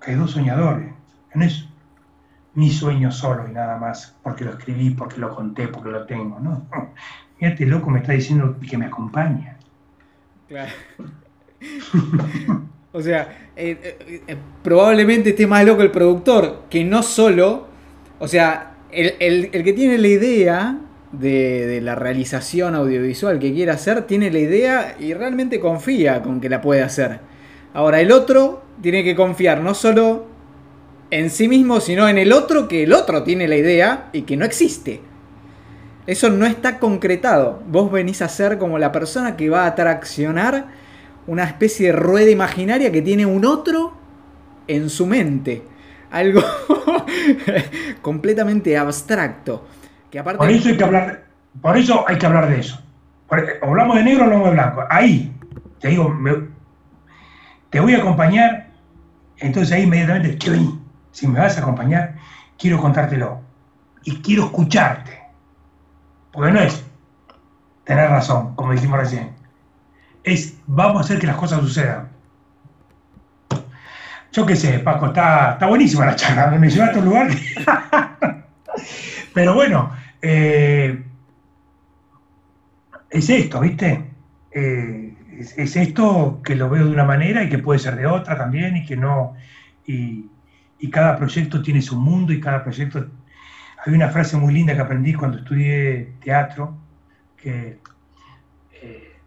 [0.02, 0.94] que hay dos soñadores.
[1.36, 1.68] No es
[2.54, 6.40] mi sueño solo y nada más, porque lo escribí, porque lo conté, porque lo tengo.
[6.40, 6.68] No,
[7.40, 9.58] Fíjate, loco me está diciendo que me acompaña.
[10.50, 10.72] Claro.
[12.92, 17.68] o sea, eh, eh, eh, probablemente esté más loco el productor, que no solo,
[18.20, 20.78] o sea, el, que tiene la idea
[21.12, 26.50] de, la realización audiovisual que quiere hacer, tiene la idea y realmente confía con que
[26.50, 27.20] la puede hacer.
[27.74, 30.28] Ahora, el otro tiene que confiar no solo
[31.12, 34.38] en sí mismo, sino en el otro, que el otro tiene la idea y que
[34.38, 35.02] no existe.
[36.06, 37.62] Eso no está concretado.
[37.68, 40.68] Vos venís a ser como la persona que va a traccionar
[41.28, 43.94] una especie de rueda imaginaria que tiene un otro
[44.68, 45.62] en su mente.
[46.10, 46.42] Algo
[48.02, 49.64] completamente abstracto.
[50.12, 51.24] Por, eso hay que hablar,
[51.62, 52.82] por eso hay que hablar de eso.
[53.62, 54.84] hablamos de negro o hablamos de blanco.
[54.90, 55.34] Ahí,
[55.80, 56.16] te digo,
[57.70, 58.70] te voy a acompañar.
[59.38, 60.38] Entonces ahí inmediatamente,
[61.12, 62.16] si me vas a acompañar,
[62.58, 63.42] quiero contártelo.
[64.04, 65.20] Y quiero escucharte.
[66.32, 66.84] Porque no es
[67.84, 69.32] tener razón, como dijimos recién.
[70.24, 72.10] Es vamos a hacer que las cosas sucedan.
[74.32, 77.30] Yo qué sé, Paco, está, está buenísima la charla, me llevaste a un lugar.
[79.34, 81.04] Pero bueno, eh,
[83.10, 84.12] es esto, ¿viste?
[84.52, 88.38] Eh, es, esto que lo veo de una manera y que puede ser de otra
[88.38, 89.36] también y que no.
[89.86, 90.30] Y,
[90.92, 93.06] cada proyecto tiene su mundo y cada proyecto
[93.86, 96.78] hay una frase muy linda que aprendí cuando estudié teatro,
[97.38, 97.80] que
[98.82, 99.18] eh,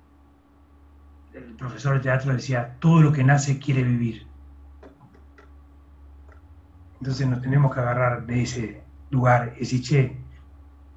[1.34, 4.26] el profesor de teatro decía, todo lo que nace quiere vivir.
[7.00, 10.16] Entonces nos tenemos que agarrar de ese lugar decir, che,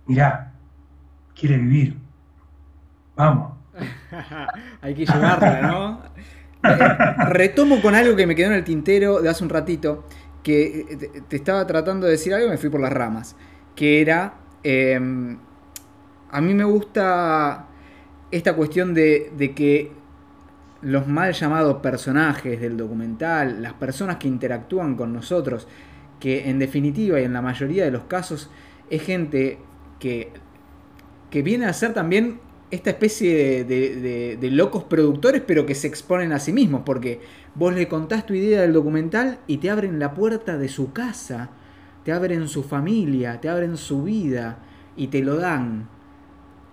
[0.06, 0.54] mirá,
[1.34, 1.98] quiere vivir,
[3.16, 3.54] vamos.
[4.82, 6.02] Hay que llevarla, ¿no?
[7.30, 10.06] retomo con algo que me quedó en el tintero de hace un ratito,
[10.44, 13.36] que te estaba tratando de decir algo y me fui por las ramas,
[13.76, 15.38] que era, em,
[16.32, 17.68] a mí me gusta
[18.32, 19.92] esta cuestión de, de que
[20.82, 25.68] los mal llamados personajes del documental, las personas que interactúan con nosotros,
[26.20, 28.52] que en definitiva y en la mayoría de los casos
[28.90, 29.58] es gente
[30.00, 30.32] que,
[31.30, 32.40] que viene a ser también
[32.72, 37.22] esta especie de, de, locos productores, pero que se exponen a sí mismos, porque
[37.54, 41.52] vos le contás tu idea del documental y te abren la puerta de su casa,
[42.04, 44.60] te abren su familia, te abren su vida
[44.98, 45.88] y te lo dan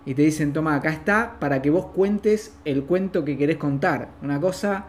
[0.05, 4.09] y te dicen, toma, acá está para que vos cuentes el cuento que querés contar.
[4.21, 4.87] Una cosa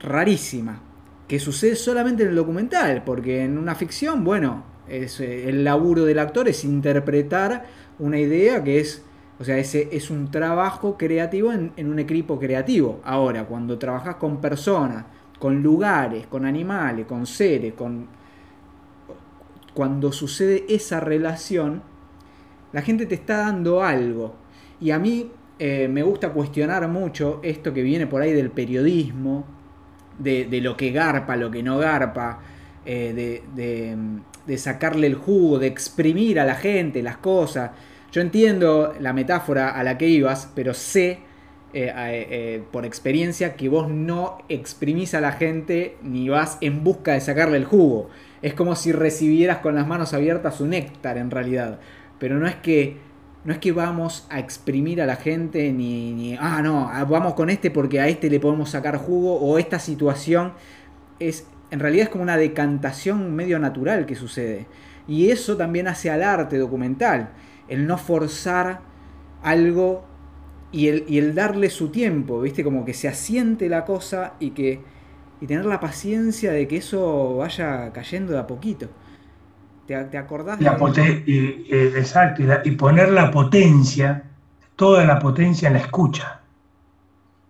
[0.00, 0.80] rarísima,
[1.28, 6.04] que sucede solamente en el documental, porque en una ficción, bueno, es, eh, el laburo
[6.04, 7.66] del actor es interpretar
[7.98, 9.02] una idea que es,
[9.38, 13.00] o sea, ese es un trabajo creativo en, en un equipo creativo.
[13.04, 15.04] Ahora, cuando trabajas con personas,
[15.38, 18.06] con lugares, con animales, con seres, con...
[19.74, 21.82] Cuando sucede esa relación,
[22.72, 24.34] la gente te está dando algo.
[24.80, 29.44] Y a mí eh, me gusta cuestionar mucho esto que viene por ahí del periodismo,
[30.18, 32.40] de, lo que garpa, lo que no garpa,
[32.84, 33.96] eh, de,
[34.56, 37.72] sacarle el jugo, de exprimir a la gente las cosas.
[38.12, 41.20] Yo entiendo la metáfora a la que ibas, pero sé
[41.72, 47.20] eh, por experiencia que vos no exprimís a la gente ni vas en busca de
[47.20, 48.10] sacarle el jugo.
[48.42, 51.80] Es como si recibieras con las manos abiertas un néctar en realidad
[52.18, 52.96] pero no es que
[53.44, 57.34] no es que vamos a exprimir a la gente ni, ni, ah no ah, vamos
[57.34, 60.54] con este porque a este le podemos sacar jugo o esta situación
[61.18, 64.66] es en realidad es como una decantación medio natural que sucede
[65.06, 67.30] y eso también hace al arte documental
[67.68, 68.80] el no forzar
[69.42, 70.04] algo
[70.72, 74.50] y el, y el darle su tiempo viste como que se asiente la cosa y
[74.50, 74.80] que
[75.40, 78.88] y tener la paciencia de que eso vaya cayendo de a poquito
[79.86, 80.60] ¿Te, acordás?
[80.60, 80.78] La
[81.26, 84.24] y, exacto, y, poner la potencia,
[84.76, 86.40] toda la potencia en la escucha,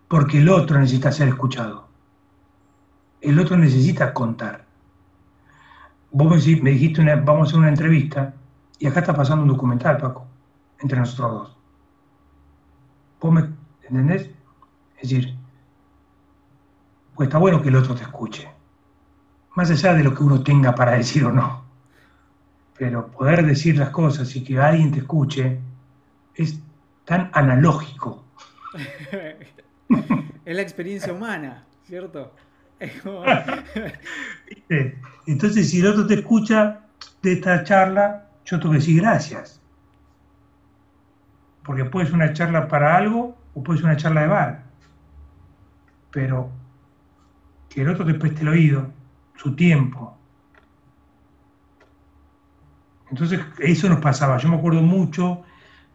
[0.08, 1.86] porque el otro necesita ser escuchado.
[3.24, 4.64] El otro necesita contar.
[6.12, 8.34] Vos me, dijiste, una, vamos a hacer una entrevista,
[8.78, 10.26] y acá está pasando un documental, Paco,
[10.80, 11.56] entre nosotros dos.
[13.20, 13.50] ¿Vos me
[13.88, 14.30] entendés?
[14.96, 15.34] Es decir,
[17.14, 18.48] pues está bueno que el otro te escuche,
[19.56, 21.64] más allá de lo que uno tenga para decir o no
[22.76, 25.58] pero poder decir las cosas y que alguien te escuche
[26.34, 26.58] es
[27.04, 28.24] tan analógico.
[30.44, 32.32] es la experiencia humana, ¿cierto?
[35.26, 36.80] Entonces, si el otro te escucha
[37.22, 39.60] de esta charla, yo tengo que decir gracias.
[41.64, 44.64] Porque puede ser una charla para algo o puede ser una charla de bar.
[46.10, 46.50] Pero
[47.68, 48.92] que el otro te preste el oído,
[49.36, 50.14] su tiempo,
[53.14, 54.38] entonces eso nos pasaba.
[54.38, 55.42] Yo me acuerdo mucho,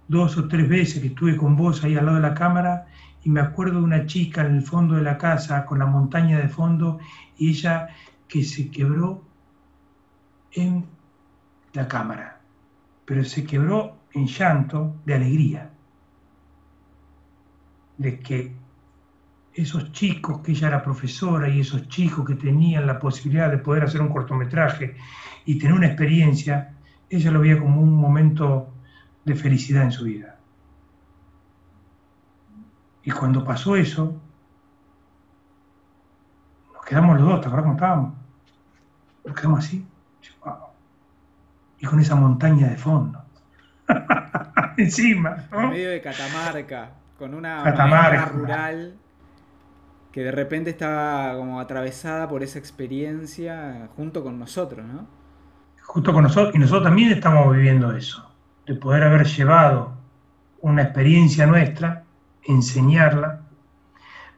[0.07, 2.87] dos o tres veces que estuve con vos ahí al lado de la cámara
[3.23, 6.37] y me acuerdo de una chica en el fondo de la casa con la montaña
[6.37, 6.99] de fondo
[7.37, 7.89] y ella
[8.27, 9.23] que se quebró
[10.51, 10.85] en
[11.73, 12.39] la cámara,
[13.05, 15.69] pero se quebró en llanto de alegría,
[17.97, 18.55] de que
[19.53, 23.83] esos chicos que ella era profesora y esos chicos que tenían la posibilidad de poder
[23.83, 24.95] hacer un cortometraje
[25.45, 26.75] y tener una experiencia,
[27.09, 28.73] ella lo veía como un momento
[29.25, 30.38] de felicidad en su vida.
[33.09, 34.15] Y cuando pasó eso,
[36.75, 38.13] nos quedamos los dos, ¿te acuerdas cómo estábamos?
[39.25, 39.83] Nos quedamos así,
[41.79, 43.19] y con esa montaña de fondo.
[44.77, 45.37] Encima.
[45.51, 48.25] En medio de Catamarca, con una Catamarca.
[48.25, 48.93] rural
[50.11, 55.07] que de repente estaba como atravesada por esa experiencia junto con nosotros, ¿no?
[55.81, 58.31] justo con nosotros, y nosotros también estamos viviendo eso,
[58.67, 59.97] de poder haber llevado
[60.61, 62.03] una experiencia nuestra,
[62.43, 63.41] enseñarla.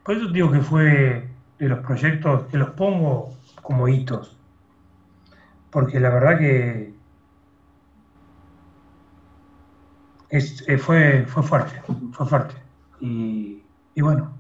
[0.04, 4.38] Por eso digo que fue de los proyectos que los pongo como hitos,
[5.70, 6.94] porque la verdad que
[10.30, 11.82] eh, fue, fue fuerte,
[12.14, 12.56] fue fuerte.
[13.00, 13.62] Y,
[13.98, 14.34] bueno.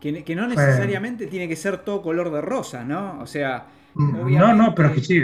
[0.00, 3.20] Que, no necesariamente tiene que ser todo color de rosa, ¿no?
[3.20, 5.22] O sea, no, no, pero que sí.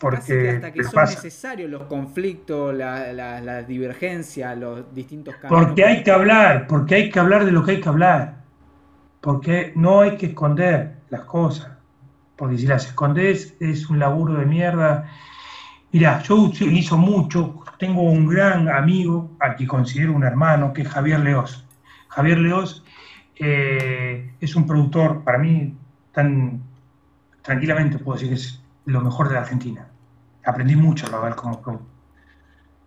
[0.00, 5.66] Porque hasta que son necesarios los conflictos, las divergencias, los distintos caminos.
[5.66, 8.44] Porque hay que hablar, porque hay que hablar de lo que hay que hablar.
[9.20, 11.72] Porque no hay que esconder las cosas.
[12.36, 15.10] Porque si las escondes es un laburo de mierda.
[15.90, 20.88] Mira, yo utilizo mucho, tengo un gran amigo, al que considero un hermano, que es
[20.88, 21.66] Javier Leos.
[22.08, 22.84] Javier Leos
[23.36, 25.74] eh, es un productor, para mí,
[26.12, 26.62] tan
[27.42, 29.86] tranquilamente puedo decir que es lo mejor de la Argentina.
[30.44, 31.86] Aprendí mucho a ver como productor.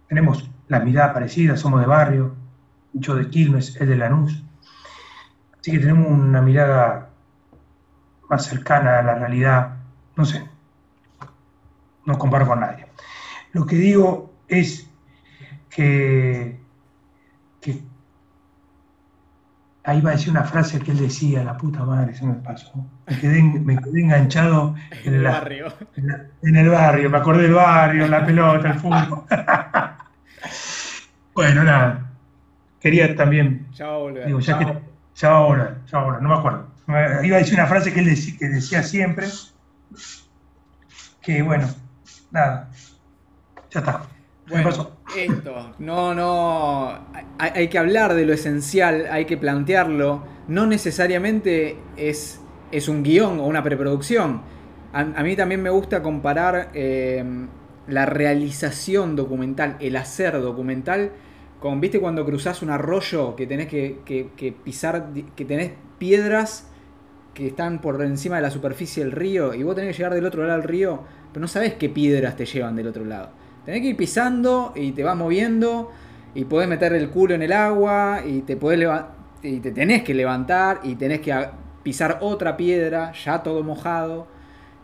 [0.10, 2.36] Tenemos la mirada parecida, somos de barrio,
[2.94, 4.44] yo de Quilmes, él de Lanús.
[5.60, 7.10] Así que tenemos una mirada
[8.30, 9.78] más cercana a la realidad,
[10.16, 10.50] no sé,
[12.06, 12.88] no comparo con nadie.
[13.54, 14.90] Lo que digo es
[15.70, 16.60] que,
[19.84, 22.72] ahí va a decir una frase que él decía, la puta madre, se me pasó.
[23.08, 25.74] Me quedé, enganchado en, el barrio.
[26.44, 29.24] En, el barrio, me acordé del barrio, la pelota, el fútbol.
[31.34, 32.12] bueno, nada.
[32.80, 33.68] Quería también.
[33.74, 34.26] Ya va a volver.
[34.28, 34.80] Digo, ya, Que,
[35.16, 36.68] ya va a volver, ya va a volver, no me acuerdo.
[37.24, 39.28] Iba a decir una frase que él decía, que decía siempre,
[41.22, 41.70] que bueno,
[42.32, 42.70] nada,
[43.70, 44.04] ya está.
[44.48, 47.00] Bueno, esto, no, no,
[47.38, 50.24] hay, que hablar de lo esencial, hay que plantearlo.
[50.48, 54.42] No necesariamente es, es un guion o una preproducción.
[54.94, 57.24] A, mí también me gusta comparar eh,
[57.88, 61.12] la realización documental, el hacer documental,
[61.60, 66.68] con, viste, cuando cruzás un arroyo que tenés que, que pisar, que tenés piedras
[67.34, 70.26] que están por encima de la superficie del río y vos tenés que llegar del
[70.26, 73.30] otro lado del río, pero no sabés qué piedras te llevan del otro lado.
[73.66, 75.92] Tenés que ir pisando y te vas moviendo
[76.34, 78.88] y podés meter el culo en el agua y te, podés
[79.44, 81.34] y te tenés que levantar y tenés que
[81.84, 84.28] pisar otra piedra, ya todo mojado.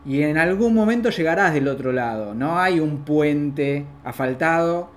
[0.04, 2.34] Y en algún momento llegarás del otro lado.
[2.34, 4.90] No hay un puente asfaltado,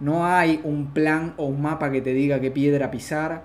[0.00, 3.44] no hay un plan o un mapa que te diga qué piedra pisar.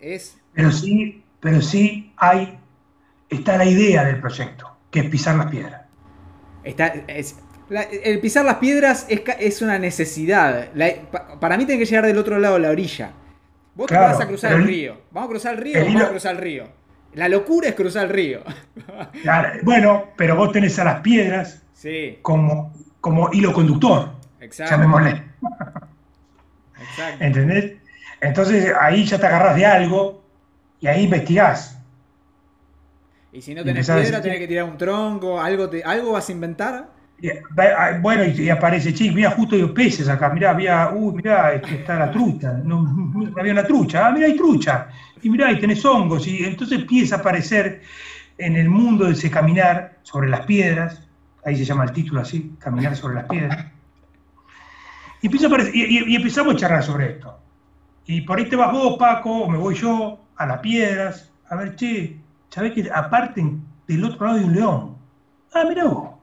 [0.00, 0.38] Es...
[0.52, 2.58] Pero sí, pero sí hay,
[3.28, 5.82] está la idea del proyecto, que es pisar las piedras.
[6.64, 7.36] Está, es,
[7.70, 10.68] el pisar las piedras es, una necesidad.
[11.40, 13.12] para mí tiene que llegar del otro lado de la orilla.
[13.74, 15.00] Vos te vas a cruzar el, río.
[15.10, 16.68] Vamos a cruzar el río, vamos a cruzar el río.
[17.14, 18.42] La locura es cruzar el río.
[19.62, 21.62] bueno, pero vos tenés a las piedras
[22.22, 24.12] como, como hilo conductor.
[24.40, 24.74] Exacto.
[24.74, 25.22] Llamémosle.
[26.80, 27.24] Exacto.
[27.24, 27.72] ¿Entendés?
[28.20, 30.24] Entonces ahí ya te agarras de algo
[30.80, 31.78] y ahí investigás.
[33.32, 36.97] Y si no tenés piedra, tenés que tirar un tronco, algo, algo vas a inventar
[38.00, 41.98] bueno, y, aparece, che, mira, justo hay peces acá, mira, había, uy, mira, este, está
[41.98, 44.88] la trucha, no, había una trucha, ah, mira, hay trucha,
[45.22, 47.82] y mira, y tenés hongos, y entonces empieza a aparecer
[48.38, 51.02] en el mundo de ese caminar sobre las piedras,
[51.44, 53.66] ahí se llama el título así, caminar sobre las piedras,
[55.20, 57.36] y, empieza a y, empezamos a charlar sobre esto.
[58.06, 61.56] Y por ahí te vas vos, Paco, o me voy yo a las piedras, a
[61.56, 62.16] ver, che,
[62.48, 63.44] ¿sabés que aparte
[63.88, 64.96] del otro lado hay un león?
[65.52, 66.17] Ah, mira vos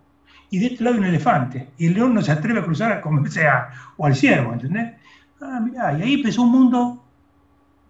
[0.55, 1.67] y de este lado hay un elefante.
[1.77, 4.93] Y el león no se atreve a cruzar como sea, o al ciervo, ¿entendés?
[5.41, 7.03] Ah, mirá, y ahí empezó un mundo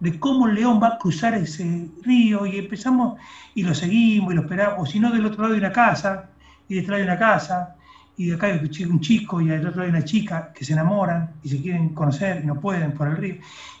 [0.00, 3.20] de cómo el león va a cruzar ese río y empezamos
[3.54, 6.28] y lo seguimos y lo esperamos, o si no, del otro lado hay una casa,
[6.66, 7.76] y detrás hay una casa,
[8.16, 10.72] y de acá hay un chico y del otro lado hay una chica que se
[10.72, 13.36] enamoran y se quieren conocer y no pueden por el río.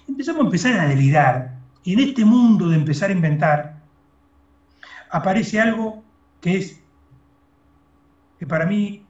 [0.06, 3.80] Empezamos a empezar a delirar, y en este mundo de empezar a inventar,
[5.10, 6.04] aparece algo
[6.40, 6.85] que es
[8.38, 9.04] que para mí,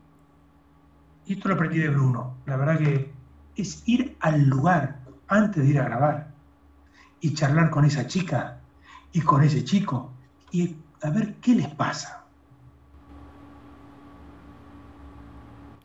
[1.26, 3.12] y esto lo aprendí de Bruno, la verdad que
[3.56, 6.28] es ir al lugar antes de ir a grabar
[7.20, 8.60] y charlar con esa chica
[9.12, 10.12] y con ese chico
[10.52, 12.24] y a ver qué les pasa.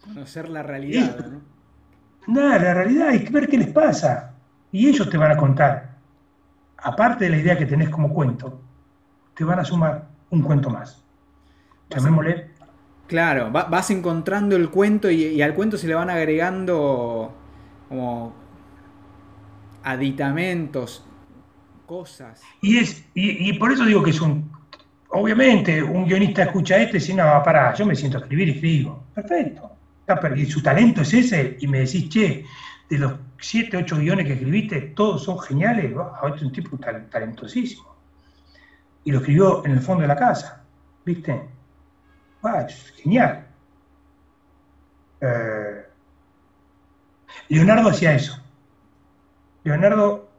[0.04, 1.42] Conocer la realidad, ¿no?
[2.28, 4.34] Nada, la realidad es ver qué les pasa.
[4.72, 5.98] Y ellos te van a contar,
[6.78, 8.62] aparte de la idea que tenés como cuento,
[9.36, 11.04] te van a sumar un cuento más.
[11.90, 12.51] Llamémosle
[13.12, 17.34] Claro, vas encontrando el cuento y, al cuento se le van agregando
[17.90, 18.34] como
[19.84, 21.06] aditamentos,
[21.86, 22.42] cosas.
[22.62, 24.50] Y, es, y, por eso digo que es un.
[25.10, 28.52] Obviamente, un guionista escucha esto y dice: No, pará, yo me siento a escribir y
[28.52, 29.04] escribo.
[29.14, 29.72] Perfecto.
[30.38, 32.46] Y su talento es ese, y me decís, che,
[32.90, 35.94] de los 7, 8 guiones que escribiste, todos son geniales.
[36.24, 37.94] Este es un tipo talentosísimo.
[39.04, 40.64] Y lo escribió en el fondo de la casa,
[41.04, 41.42] ¿viste?
[42.44, 42.66] Ah,
[42.96, 43.46] genial.
[45.22, 45.86] Eh,
[47.50, 48.42] Leonardo hacía eso.
[49.64, 50.30] Leonardo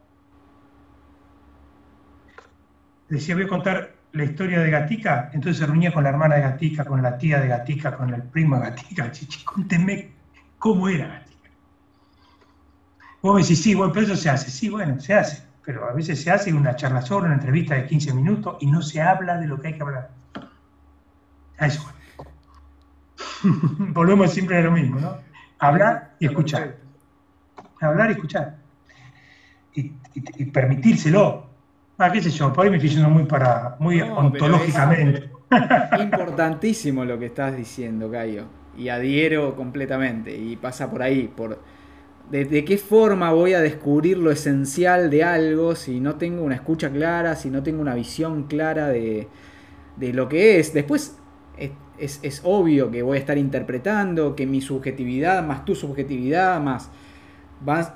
[3.09, 6.42] decía, voy a contar la historia de Gatica, entonces se reunía con la hermana de
[6.42, 9.11] Gatica, con la tía de Gatica, con el primo de Gatica.
[9.12, 10.12] Chichi, cuéntenme
[10.59, 11.50] cómo era Gatica.
[13.22, 14.50] Vos me decís, sí, bueno, pero eso se hace.
[14.50, 15.44] Sí, bueno, se hace.
[15.64, 18.82] Pero a veces se hace una charla sobre una entrevista de 15 minutos y no
[18.82, 20.11] se habla de lo que hay que hablar.
[21.62, 21.88] A eso.
[23.94, 25.16] Volvemos siempre a lo mismo, ¿no?
[25.60, 26.76] Hablar y escuchar.
[27.80, 28.56] Hablar y escuchar.
[29.74, 31.46] Y, permitírselo.
[31.98, 35.30] Ah, qué sé yo, por ahí me estoy diciendo muy para, muy ontológicamente.
[36.00, 38.46] importantísimo lo que estás diciendo, Cayo.
[38.76, 40.36] Y adhiero completamente.
[40.36, 41.60] Y pasa por ahí, por
[42.28, 46.90] de, qué forma voy a descubrir lo esencial de algo si no tengo una escucha
[46.90, 49.28] clara, si no tengo una visión clara de,
[49.96, 50.74] de lo que es.
[50.74, 51.22] Después
[51.98, 56.90] es, es, obvio que voy a estar interpretando, que mi subjetividad más tu subjetividad más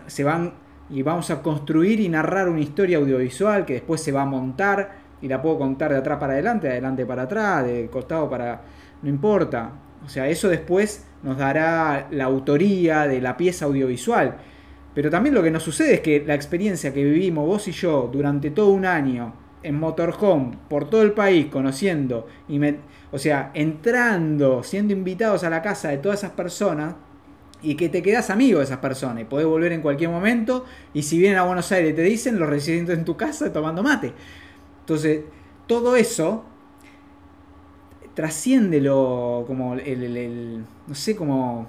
[0.06, 0.54] se van
[0.88, 5.06] y vamos a construir y narrar una historia audiovisual que después se va a montar
[5.20, 8.62] y la puedo contar de atrás para adelante, de adelante para atrás, de costado para...
[9.02, 9.72] no importa.
[10.04, 14.36] O sea, eso después nos dará la autoría de la pieza audiovisual.
[14.94, 18.08] Pero también lo que nos sucede es que la experiencia que vivimos vos y yo
[18.12, 22.60] durante todo un año en motorhome por todo el país, conociendo, y
[23.12, 26.94] o sea, entrando, siendo invitados a la casa de todas esas personas,
[27.62, 31.02] y que te quedas amigo de esas personas, y podés volver en cualquier momento, y
[31.02, 34.12] si vienen a Buenos Aires te dicen los residentes en tu casa tomando mate.
[34.80, 35.24] Entonces,
[35.66, 36.44] todo eso
[38.16, 41.66] trasciende lo como el, no sé cómo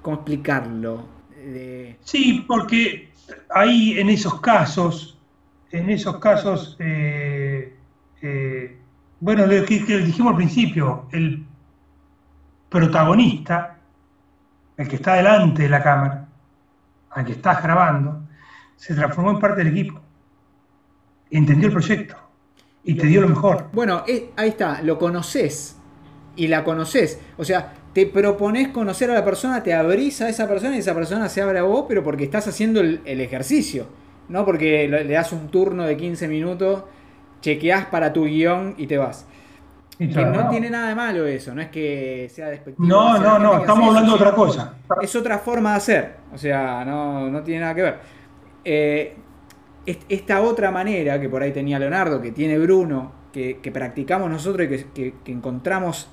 [0.00, 1.04] cómo explicarlo
[2.02, 3.10] sí porque
[3.54, 5.11] ahí en esos casos
[5.72, 7.74] en esos casos eh,
[8.20, 8.78] eh,
[9.20, 11.44] bueno lo que, dijimos al principio el
[12.68, 13.78] protagonista
[14.76, 16.28] el que está delante de la cámara
[17.10, 18.22] al que estás grabando
[18.76, 20.00] se transformó en parte del equipo
[21.30, 22.16] entendió el proyecto
[22.84, 23.66] y te dio lo mejor.
[23.72, 25.76] Bueno, eh, ahí está, lo conoces
[26.36, 27.18] y la conoces.
[27.36, 30.94] O sea, te propones conocer a la persona, te abrís a esa persona y esa
[30.94, 33.86] persona se abre a vos, pero porque estás haciendo el, ejercicio.
[34.28, 36.84] No porque le das un turno de 15 minutos,
[37.42, 39.26] chequeás para tu guion y te vas.
[39.98, 42.88] que no, tiene nada de malo eso, no es que sea despectivo.
[42.88, 44.74] No, no, no, estamos hablando de otra cosa.
[45.02, 47.98] Es otra forma de hacer, o sea, no, no tiene nada que ver.
[48.64, 49.16] Eh,
[50.08, 54.84] esta otra manera que por ahí tenía Leonardo, que tiene Bruno, que, practicamos nosotros y
[54.92, 56.08] que, encontramos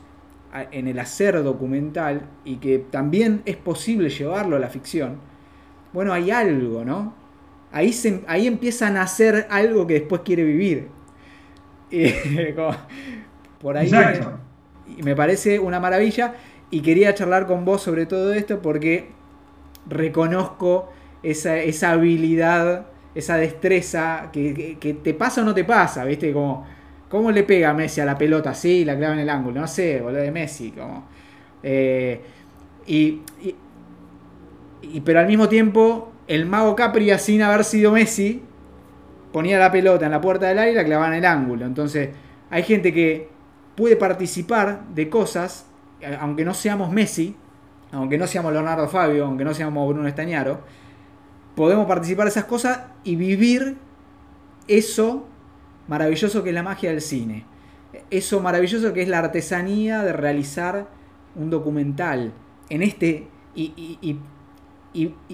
[0.71, 5.17] en el hacer documental y que también es posible llevarlo a la ficción,
[5.93, 7.13] bueno, hay algo, ¿no?
[7.71, 10.87] Ahí, se, ahí empieza a nacer algo que después quiere vivir.
[13.61, 13.91] por ahí
[14.97, 16.35] y me parece una maravilla
[16.69, 19.09] y quería charlar con vos sobre todo esto porque
[19.87, 20.91] reconozco
[21.23, 26.31] esa, esa habilidad esa destreza que, te pasa o no te pasa, ¿viste?
[26.31, 26.65] Como,
[27.09, 29.61] ¿cómo le pega a Messi a la pelota así y la clava en el ángulo?
[29.61, 31.07] No sé, boludo de Messi, como.
[31.63, 32.21] Eh,
[32.87, 33.21] y,
[35.03, 38.43] pero al mismo tiempo, el mago Capri, sin haber sido Messi,
[39.33, 41.65] ponía la pelota en la puerta del aire y la clavaba en el ángulo.
[41.65, 42.09] Entonces,
[42.51, 43.29] hay gente que
[43.75, 45.65] puede participar de cosas,
[46.19, 47.35] aunque no seamos Messi,
[47.91, 50.61] aunque no seamos Leonardo Fabio, aunque no seamos Bruno Estañaro,
[51.55, 53.77] podemos participar de esas cosas y vivir
[54.67, 55.25] eso
[55.87, 57.45] maravilloso que es la magia del cine.
[58.11, 60.87] Eso maravilloso que es la artesanía de realizar
[61.35, 62.33] un documental
[62.69, 64.19] en este y,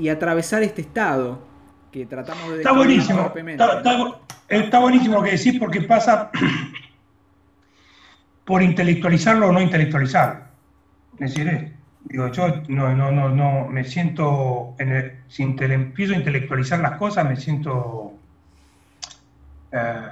[0.09, 1.39] atravesar este estado
[1.91, 2.57] que tratamos de...
[2.57, 3.33] Está buenísimo.
[4.47, 6.31] Está, buenísimo lo que decís porque pasa
[8.45, 10.45] por intelectualizarlo o no intelectualizarlo.
[11.19, 11.75] Es decir,
[12.05, 17.27] Digo, yo no, no, no, no me siento, en si empiezo a intelectualizar las cosas,
[17.27, 18.13] me siento,
[19.71, 20.09] eh,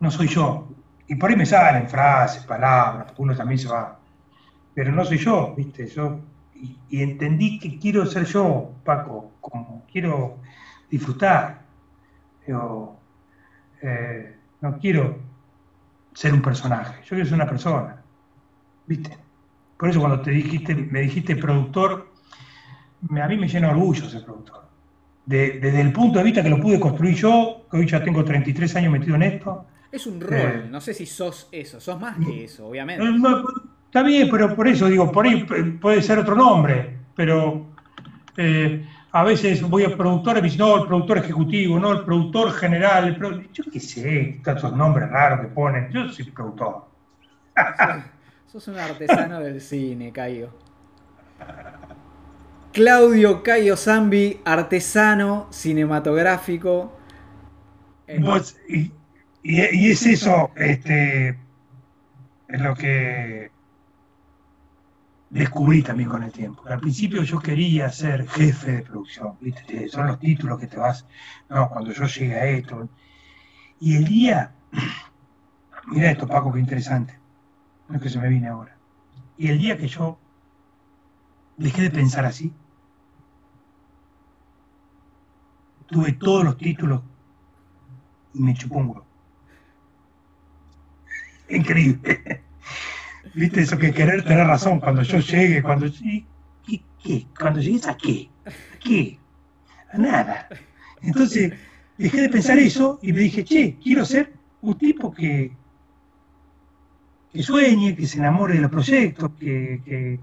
[0.00, 0.68] no soy yo.
[1.06, 3.96] Y por ahí me salen frases, palabras, uno también se va,
[4.74, 5.86] pero no soy yo, ¿viste?
[5.86, 6.18] Yo,
[6.62, 10.38] y, entendí que quiero ser yo, Paco, como quiero
[10.90, 11.62] disfrutar.
[12.46, 13.00] Digo,
[13.82, 15.18] eh, no quiero
[16.14, 18.02] ser un personaje, yo quiero ser una persona,
[18.86, 19.16] ¿viste?
[19.76, 22.12] Por eso cuando te dijiste, me dijiste productor,
[23.10, 24.62] a mí me llena orgullo ser productor.
[25.24, 28.76] desde el punto de vista que lo pude construir yo, que hoy ya tengo 33
[28.76, 29.66] años metido en esto.
[29.90, 33.04] Es un rol, eh, no sé si sos eso, sos más que eso, obviamente.
[33.92, 35.44] Está bien, pero por eso digo, por ahí
[35.78, 37.66] puede ser otro nombre, pero
[38.38, 42.02] eh, a veces voy a productor y me dicen, no, el productor ejecutivo, no, el
[42.02, 43.18] productor general,
[43.52, 46.86] yo qué sé, tantos nombres raros que ponen, yo soy productor.
[48.50, 50.48] Sos un artesano del cine, Cayo.
[52.72, 56.96] Claudio Cayo Zambi, artesano cinematográfico.
[58.08, 58.90] y,
[59.42, 61.36] es eso, este,
[62.48, 63.51] es lo que
[65.32, 66.62] descubrí también con el tiempo.
[66.68, 69.88] Al principio yo quería ser jefe de producción, ¿viste?
[69.88, 71.06] son los títulos que te vas,
[71.48, 72.88] no, cuando yo llegué a esto.
[73.80, 74.54] Y el día,
[75.86, 77.18] mira esto Paco, qué interesante
[77.88, 78.76] lo que se me viene ahora.
[79.38, 80.18] Y el día que yo
[81.56, 82.52] dejé de pensar así,
[85.86, 87.00] tuve todos los títulos
[88.34, 89.06] y me chupó un huevo.
[91.48, 92.51] Increíble.
[93.34, 97.26] ¿Viste eso que querer tener razón cuando yo llegue, cuando ¿qué, qué?
[97.38, 98.28] Cuando llegues a qué?
[98.46, 99.18] ¿A qué?
[99.92, 100.48] A nada.
[101.00, 101.52] Entonces,
[101.96, 105.52] dejé de pensar eso y me dije, che, quiero ser un tipo que,
[107.32, 110.20] que sueñe, que se enamore de los proyectos, que, que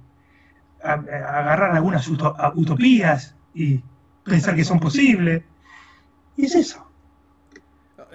[0.83, 3.81] agarrar algunas utopías y
[4.23, 5.43] pensar que son posibles.
[6.37, 6.88] Y es eso.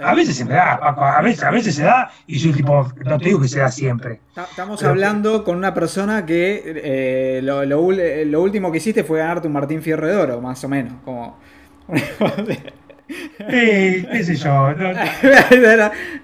[0.03, 3.18] A veces se me da, a veces, a veces se da, y yo tipo, no
[3.18, 4.20] te digo que se da siempre.
[4.36, 7.80] Estamos hablando con una persona que eh, lo, lo,
[8.42, 10.95] último que hiciste fue ganarte un Martín Fierro de Oro, más o menos.
[11.05, 11.38] Como...
[13.38, 14.72] Eh, qué sé yo.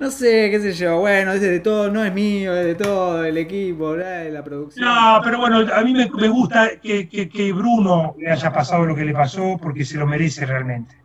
[0.01, 1.01] No, sé, qué sé yo.
[1.01, 4.87] Bueno, es de todo, no es mío, es de todo el equipo, la producción.
[4.87, 9.05] No, pero bueno, a mí me, gusta que, que, Bruno le haya pasado lo que
[9.05, 10.97] le pasó porque se lo merece realmente.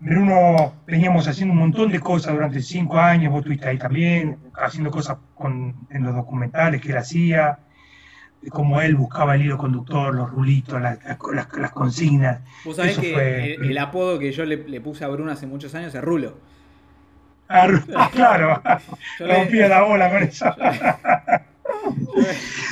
[0.00, 4.90] Bruno, veníamos haciendo un montón de cosas durante cinco años, vos estuviste ahí también, haciendo
[4.90, 7.58] cosas con, en los documentales que él hacía
[8.48, 10.98] como él buscaba el hilo conductor, los rulitos, las,
[11.58, 12.40] las, consignas.
[12.64, 16.02] Vos sabés que el, apodo que yo le, puse a Bruno hace muchos años es
[16.02, 16.38] Rulo.
[17.48, 18.62] Ah, ah claro,
[19.18, 20.46] rompía la bola con eso.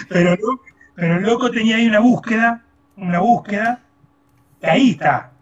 [0.09, 0.37] pero,
[0.95, 2.65] pero el loco tenía ahí una búsqueda,
[2.97, 3.83] una búsqueda,
[4.63, 5.33] y ahí está.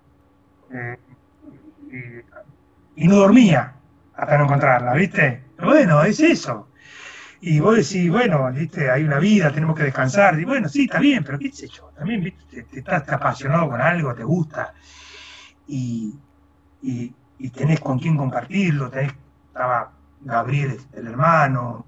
[0.73, 0.97] Eh,
[2.97, 3.75] y no dormía
[4.15, 5.45] hasta no encontrarla, ¿viste?
[5.63, 6.69] bueno, es eso.
[7.41, 8.91] Y vos decís, bueno, ¿viste?
[8.91, 10.41] hay una vida, tenemos que descansar.
[10.41, 12.63] Y bueno, sí, está bien, pero qué sé yo, también ¿viste?
[12.63, 14.73] Te, estás apasionado con algo, te gusta.
[15.69, 16.15] Y,
[17.55, 19.13] tenés con quién compartirlo, tenés,
[19.49, 19.93] estaba
[20.23, 21.87] Gabriel, el hermano.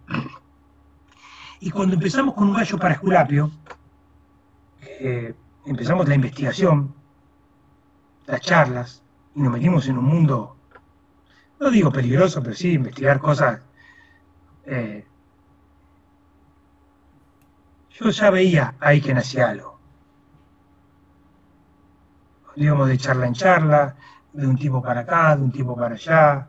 [1.60, 3.50] Y cuando empezamos con un gallo para Esculapio,
[5.66, 6.94] empezamos la investigación,
[8.26, 9.02] las charlas,
[9.34, 10.57] y nos metimos en un mundo,
[11.60, 13.60] no digo peligroso, pero sí investigar cosas
[14.66, 15.04] eh,
[17.98, 19.78] yo ya veía ahí que nacía algo.
[22.54, 23.96] Digamos, de charla en charla,
[24.32, 26.48] de un tipo para acá, de un tipo para allá.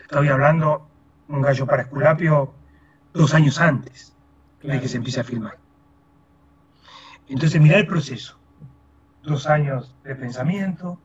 [0.00, 0.86] Estoy hablando
[1.28, 2.52] un gallo para Esculapio
[3.12, 4.12] dos años antes
[4.62, 5.58] de que se empiece a filmar.
[7.28, 8.38] Entonces, mirá el proceso.
[9.22, 11.00] Dos años de pensamiento,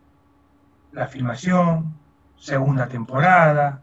[0.92, 1.94] la filmación,
[2.44, 3.82] segunda temporada.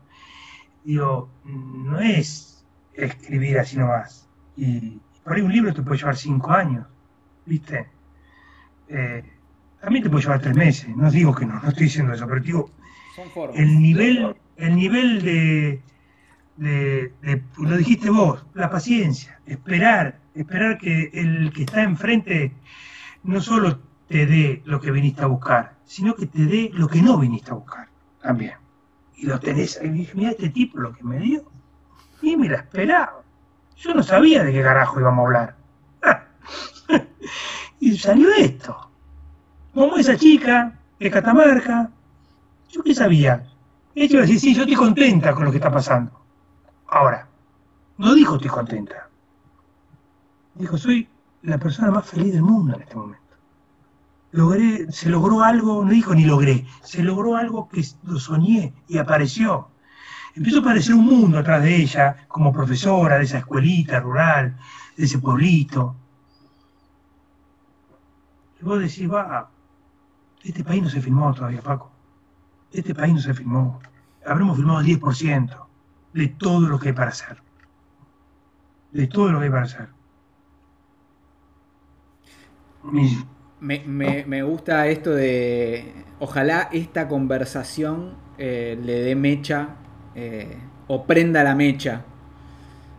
[0.84, 4.28] Digo, no es escribir así nomás.
[4.56, 6.86] Y por ahí un libro te puede llevar cinco años,
[7.46, 7.88] ¿viste?
[8.88, 9.24] Eh,
[9.80, 12.40] también te puede llevar tres meses, no digo que no, no estoy diciendo eso, pero
[12.40, 12.70] digo,
[13.54, 15.82] el nivel, el nivel de,
[17.56, 22.52] lo dijiste vos, la paciencia, esperar, esperar que el que está enfrente
[23.22, 27.00] no solo te dé lo que viniste a buscar, sino que te dé lo que
[27.00, 27.89] no viniste a buscar
[28.22, 28.54] también.
[29.16, 31.44] Y lo tenés ahí, dije, mira este tipo lo que me dio,
[32.22, 33.22] y mira, esperaba.
[33.76, 35.56] Yo no sabía de qué carajo íbamos a hablar.
[37.80, 38.90] y salió esto.
[39.74, 41.90] Como esa chica de Catamarca,
[42.68, 43.44] ¿yo qué sabía?
[43.94, 46.12] Ella iba a decir, sí, yo estoy contenta con lo que está pasando.
[46.88, 47.26] Ahora,
[47.98, 49.08] no dijo estoy contenta.
[50.54, 51.08] Dijo, soy
[51.42, 53.29] la persona más feliz del mundo en este momento.
[54.32, 58.98] Logré, se logró algo, no dijo ni logré, se logró algo que lo soñé y
[58.98, 59.70] apareció
[60.34, 64.56] empezó a aparecer un mundo atrás de ella, como profesora de esa escuelita rural,
[64.96, 65.96] de ese pueblito.
[68.60, 69.50] Y vos decís, va,
[70.42, 71.90] este país no se filmó todavía, Paco.
[72.72, 73.80] Este país no se filmó.
[74.26, 75.66] Habremos filmado el 10%
[76.12, 77.42] de todo lo que hay para hacer.
[78.92, 79.88] De todo lo que hay para hacer.
[83.60, 89.76] Me, gusta esto de, ojalá esta conversación eh, le dé mecha
[90.14, 90.56] eh,
[90.88, 92.02] o prenda la mecha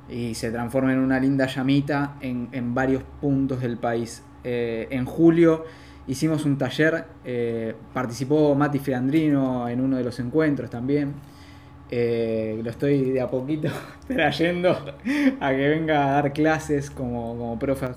[0.09, 4.23] y se transforma en una linda llamita en, varios puntos del país.
[4.43, 5.65] Eh, en julio
[6.07, 11.13] hicimos un taller, eh, participó Mati Feandrino en uno de los encuentros también.
[11.89, 13.69] lo estoy de a poquito
[14.07, 14.77] trayendo
[15.39, 17.87] a que venga a dar clases como, como profe.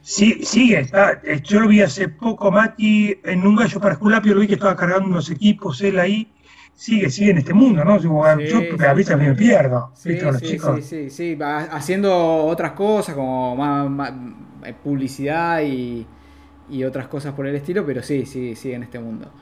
[0.00, 4.40] Sí, sigue, está, yo lo vi hace poco, Mati, en un gallo para Esculapio, lo
[4.40, 6.32] vi que estaba cargando unos equipos, él ahí,
[6.74, 7.98] sigue, sigue en este mundo, ¿no?
[7.98, 8.34] Yo, a
[8.94, 14.12] veces me pierdo, sí, sí, Sí, sí, sí, haciendo otras cosas como más,
[14.64, 16.06] eh, publicidad y,
[16.86, 19.32] otras cosas por el estilo, pero sí, sí, sigue en este mundo.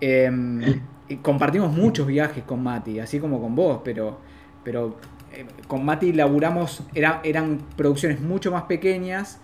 [0.00, 0.80] Em,
[1.20, 4.18] compartimos muchos viajes con Mati, así como con vos, pero,
[4.64, 4.96] pero
[5.32, 9.40] eh, con Mati laburamos, era, eran producciones mucho más pequeñas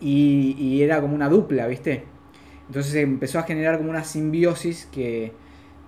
[0.00, 2.04] y, era como una dupla, ¿viste?
[2.66, 5.32] Entonces empezó a generar como una simbiosis que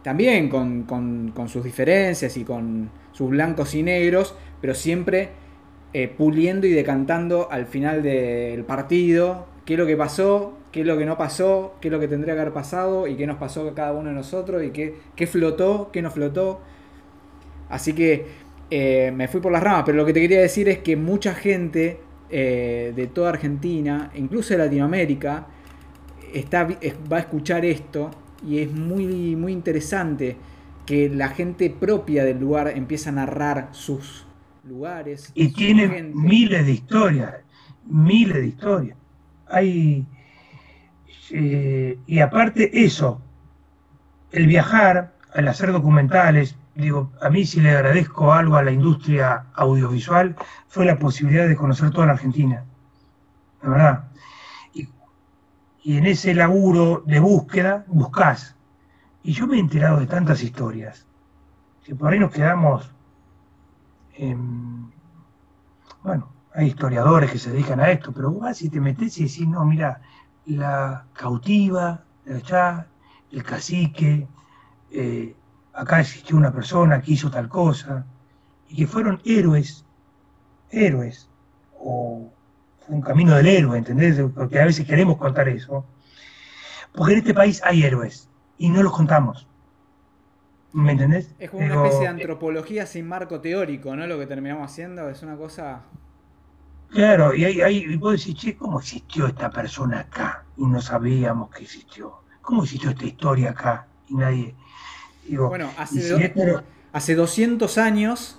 [0.03, 5.31] también con, sus diferencias y con sus blancos y negros, pero siempre
[5.93, 10.87] eh, puliendo y decantando al final del partido qué es lo que pasó, qué es
[10.87, 13.37] lo que no pasó, qué es lo que tendría que haber pasado y qué nos
[13.37, 16.61] pasó a cada uno de nosotros y qué, qué flotó, qué no flotó.
[17.69, 18.27] Así que
[18.71, 21.35] eh, me fui por las ramas, pero lo que te quería decir es que mucha
[21.35, 22.01] gente
[22.31, 25.47] eh, de toda Argentina, incluso de Latinoamérica,
[26.33, 28.11] está, va a escuchar esto
[28.47, 30.37] y es muy, muy interesante
[30.87, 34.27] que la gente propia del lugar empiece a narrar sus
[34.65, 35.31] lugares.
[35.35, 37.35] Y tiene miles de historias,
[37.87, 38.97] miles de historias.
[39.47, 40.07] Hay,
[41.31, 43.21] eh, y aparte eso,
[44.33, 49.47] el viajar, el hacer documentales, digo, a mí si le agradezco algo a la industria
[49.55, 50.37] audiovisual
[50.69, 52.65] fue la posibilidad de conocer toda la Argentina,
[53.63, 54.05] la verdad.
[54.73, 54.89] Y,
[55.83, 58.57] y en ese laburo de búsqueda, buscás.
[59.23, 61.07] Y yo me he enterado de tantas historias,
[61.85, 62.91] que por ahí nos quedamos,
[64.15, 64.93] en,
[66.03, 69.47] bueno, hay historiadores que se dedican a esto, pero vos si te metes y decís,
[69.47, 70.01] no, mira,
[70.47, 74.27] la cautiva, el cacique,
[74.91, 75.37] eh,
[75.81, 78.05] acá existió una persona que hizo tal cosa,
[78.69, 79.87] y que fueron héroes,
[80.71, 81.29] héroes,
[81.79, 82.31] o
[82.79, 84.21] fue un camino del héroe, ¿entendés?
[84.35, 85.87] Porque a veces queremos contar eso.
[86.95, 88.29] Porque en este país hay héroes,
[88.59, 89.49] y no los contamos.
[90.73, 91.35] ¿Me entendés?
[91.39, 94.07] Es como una especie de antropología sin marco teórico, ¿no?
[94.07, 95.83] Lo que terminamos haciendo es una cosa.
[96.91, 100.45] Claro, y ahí, ahí vos decís, che, ¿cómo existió esta persona acá?
[100.57, 102.21] Y no sabíamos que existió.
[102.43, 103.89] ¿Cómo existió esta historia acá?
[104.09, 104.55] Y nadie
[105.37, 105.71] bueno,
[106.93, 108.39] hace, 200 años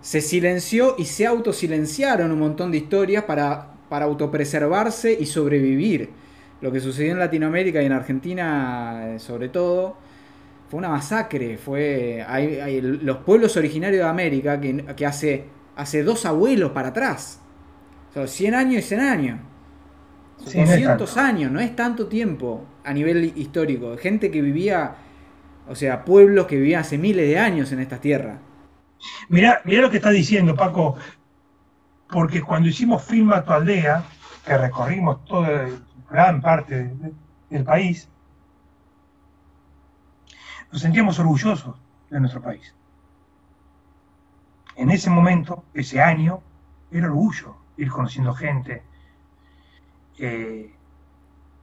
[0.00, 6.10] se silenció y se autosilenciaron un montón de historias para, para autopreservarse y sobrevivir.
[6.60, 9.96] Lo que sucedió en Latinoamérica y en Argentina, eh, sobre todo,
[10.68, 11.58] fue una masacre.
[11.58, 15.44] Fue hay, los pueblos originarios de América que, hace,
[15.76, 17.40] hace dos abuelos para atrás.
[18.14, 19.40] O 100 años y 100 años.
[20.44, 23.96] 200 años, no es tanto tiempo a nivel histórico.
[23.96, 24.96] Gente que vivía
[25.68, 28.38] o sea, pueblos que vivían hace miles de años en estas tierras.
[29.28, 30.96] Mirá, lo que está diciendo, Paco,
[32.08, 34.04] porque cuando hicimos Filma tu aldea,
[34.44, 35.68] que recorrimos toda
[36.10, 36.92] gran parte
[37.50, 38.08] del país,
[40.72, 41.76] nos sentíamos orgullosos
[42.10, 42.74] de nuestro país.
[44.76, 46.40] En ese momento, ese año,
[46.90, 48.82] era orgullo ir conociendo gente.
[50.18, 50.74] Eh,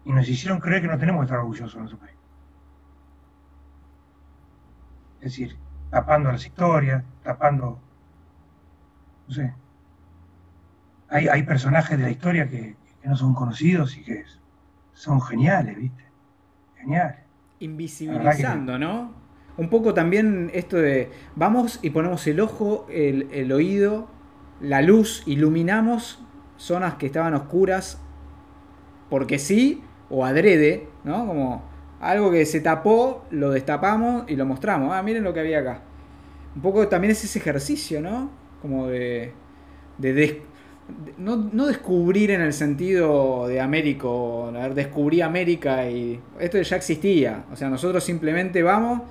[0.05, 2.15] y nos hicieron creer que no tenemos que estar orgullosos de nuestro país.
[5.23, 5.55] Es decir,
[5.89, 7.79] tapando las historias, tapando,
[9.25, 9.53] no sé.
[11.07, 14.25] Hay, personajes de la historia que, no son conocidos y que
[14.93, 16.03] son geniales, ¿viste?
[16.75, 17.19] Geniales.
[17.59, 19.13] Invisibilizando, ¿no?
[19.55, 24.09] Un poco también esto de vamos y ponemos el ojo, el, el oído,
[24.59, 26.21] la luz, iluminamos
[26.57, 28.01] zonas que estaban oscuras
[29.09, 31.25] porque sí o adrede, ¿no?
[31.25, 31.72] Como
[32.03, 34.93] algo que se tapó, lo destapamos y lo mostramos.
[34.93, 35.81] Ah, miren lo que había acá.
[36.55, 38.29] Un poco también es ese ejercicio, ¿no?
[38.61, 39.31] Como de.
[39.97, 40.41] de,
[41.17, 47.45] no, descubrir en el sentido de Américo, descubrí América y esto ya existía.
[47.51, 49.01] O sea, nosotros simplemente vamos,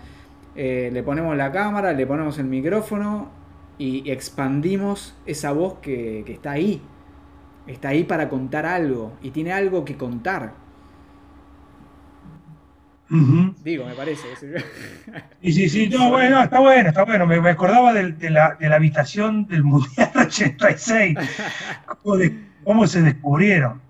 [0.54, 3.30] eh, le ponemos la cámara, le ponemos el micrófono
[3.78, 6.82] y, expandimos esa voz que, que está ahí.
[7.66, 10.61] Está ahí para contar algo y tiene algo que contar.
[13.62, 14.22] Digo, me parece.
[15.42, 17.26] Sí, sí, sí, no, bueno, está bueno, está bueno.
[17.26, 21.18] Me, acordaba de, la, habitación del Mundial 86,
[22.64, 23.82] cómo, se descubrieron.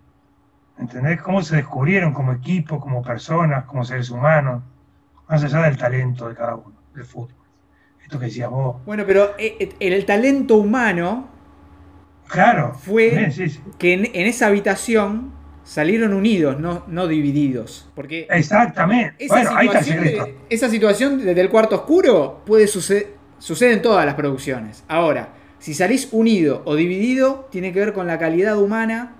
[0.76, 1.22] ¿Entendés?
[1.22, 4.64] Cómo se descubrieron como equipo, como personas, como seres humanos,
[5.28, 7.36] más allá del talento de cada uno, del fútbol.
[8.02, 8.84] Esto que decías vos.
[8.84, 11.28] Bueno, pero eh, eh, el, talento humano.
[12.26, 12.74] Claro.
[12.74, 13.30] Fue
[13.78, 17.88] que en esa habitación salieron unidos, no, no divididos.
[17.94, 19.24] Porque Exactamente.
[19.24, 20.04] Esa, situación,
[20.48, 24.84] esa situación desde el cuarto oscuro puede suceder, sucede en todas las producciones.
[24.88, 29.16] Ahora, si salís unido o dividido, tiene que ver con la calidad humana.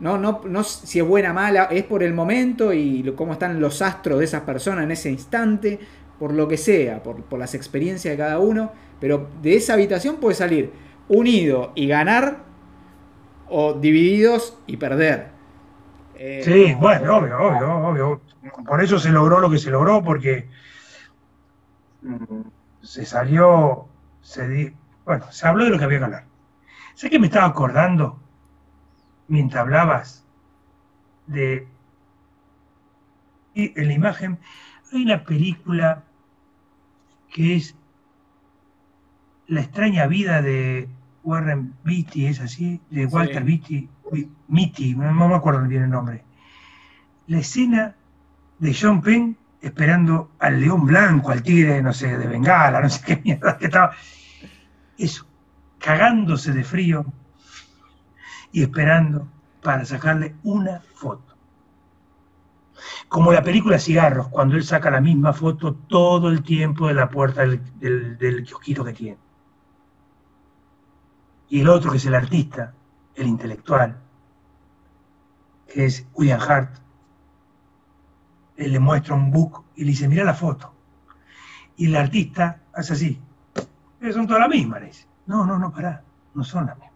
[0.00, 3.60] No, no, no si es buena o mala, es por el momento y cómo están
[3.60, 5.78] los astros de esas personas en ese instante,
[6.18, 8.72] por lo que sea, por, por las experiencias de cada uno.
[9.00, 10.72] Pero de esa habitación puede salir
[11.08, 12.44] unido y ganar
[13.48, 15.33] o divididos y perder.
[16.16, 18.20] Eh, sí, bueno, obvio, obvio, obvio.
[18.66, 20.48] Por eso se logró lo que se logró, porque
[22.02, 22.42] mm,
[22.82, 23.88] se salió,
[24.20, 24.72] se di,
[25.04, 26.24] bueno, se habló de lo que había que hablar.
[26.94, 28.20] Sé que me estaba acordando,
[29.28, 30.24] mientras hablabas,
[31.26, 31.66] de
[33.54, 34.38] en la imagen,
[34.92, 36.02] Hay una película
[37.32, 37.74] que es
[39.46, 40.88] La extraña vida de
[41.22, 43.88] Warren Beatty, es así, de Walter Beatty,
[44.48, 46.24] Mitty, no me acuerdo bien el nombre.
[47.26, 47.94] La escena
[48.58, 53.02] de John Penn esperando al león blanco, al tigre, no sé, de Bengala, no sé
[53.04, 53.92] qué mierda que estaba.
[54.98, 55.26] Eso,
[55.78, 57.06] cagándose de frío
[58.52, 59.26] y esperando
[59.62, 61.34] para sacarle una foto.
[63.08, 67.08] Como la película Cigarros, cuando él saca la misma foto todo el tiempo de la
[67.08, 69.18] puerta del, del, kiosquito que tiene.
[71.48, 72.74] Y el otro, que es el artista,
[73.14, 73.98] el intelectual,
[75.72, 76.74] que es William Hart,
[78.56, 80.72] le muestra un book y le dice, mira la foto.
[81.76, 83.22] Y el artista hace así.
[84.12, 85.08] Son todas las mismas, le dice.
[85.26, 86.02] No, no, no, pará,
[86.34, 86.94] no son las mismas.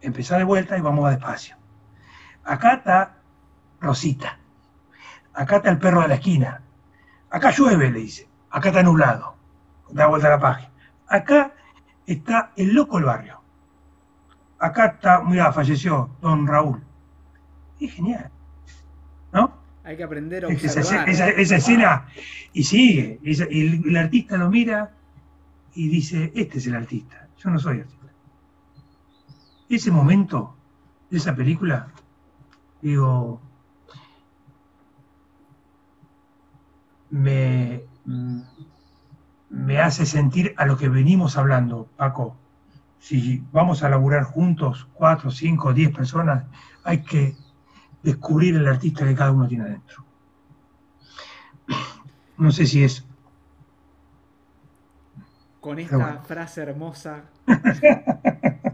[0.00, 1.56] Empezá de vuelta y vamos despacio.
[2.44, 3.16] Acá está
[3.80, 4.38] Rosita.
[5.34, 6.62] Acá está el perro de la esquina.
[7.30, 8.28] Acá llueve, le dice.
[8.50, 9.36] Acá está nublado.
[9.90, 10.72] Da vuelta a la página.
[11.08, 11.52] Acá
[12.06, 13.40] está el loco del barrio.
[14.66, 16.82] Acá está, mira, falleció don Raúl.
[17.78, 18.32] Es genial.
[19.32, 19.52] ¿No?
[19.84, 21.08] Hay que aprender a observar.
[21.08, 22.08] Esa, escena,
[22.52, 24.90] y sigue, y el, artista lo mira
[25.74, 28.06] y dice, este es el artista, yo no soy artista.
[29.68, 30.56] Ese momento
[31.10, 31.92] de esa película,
[32.82, 33.40] digo,
[37.10, 37.84] me,
[39.48, 42.36] me hace sentir a lo que venimos hablando, Paco.
[43.06, 46.42] Si vamos a laburar juntos, cuatro, cinco, diez personas,
[46.82, 47.36] hay que
[48.02, 50.04] descubrir el artista que cada uno tiene adentro.
[52.36, 53.04] No sé si es.
[55.60, 57.26] Con esta frase hermosa.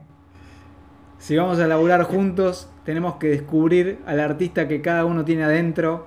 [1.19, 6.07] si vamos a laburar juntos, tenemos que descubrir al artista que cada uno tiene adentro.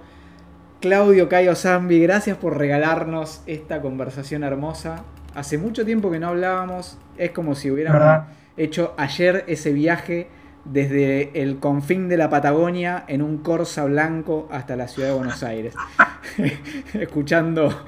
[0.82, 5.04] Claudio Cayo Zambi, gracias por regalarnos esta conversación hermosa.
[5.36, 8.26] Hace mucho tiempo que no hablábamos, es como si hubiéramos
[8.58, 10.28] hecho ayer ese viaje
[10.64, 15.44] desde el confín de la Patagonia en un Corsa blanco hasta la ciudad de Buenos
[15.44, 15.76] Aires.
[16.94, 17.84] Escuchando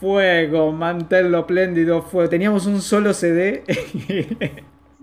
[0.00, 2.30] fuego, mantello pléndido, fuego.
[2.30, 3.64] Teníamos un solo CD.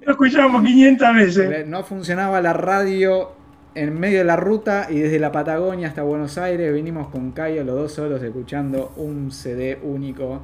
[0.01, 1.67] Lo escuchábamos 500 veces.
[1.67, 3.33] No funcionaba la radio
[3.75, 7.63] en medio de la ruta y desde la Patagonia hasta Buenos Aires vinimos con Cayo
[7.63, 10.41] los dos solos escuchando un CD único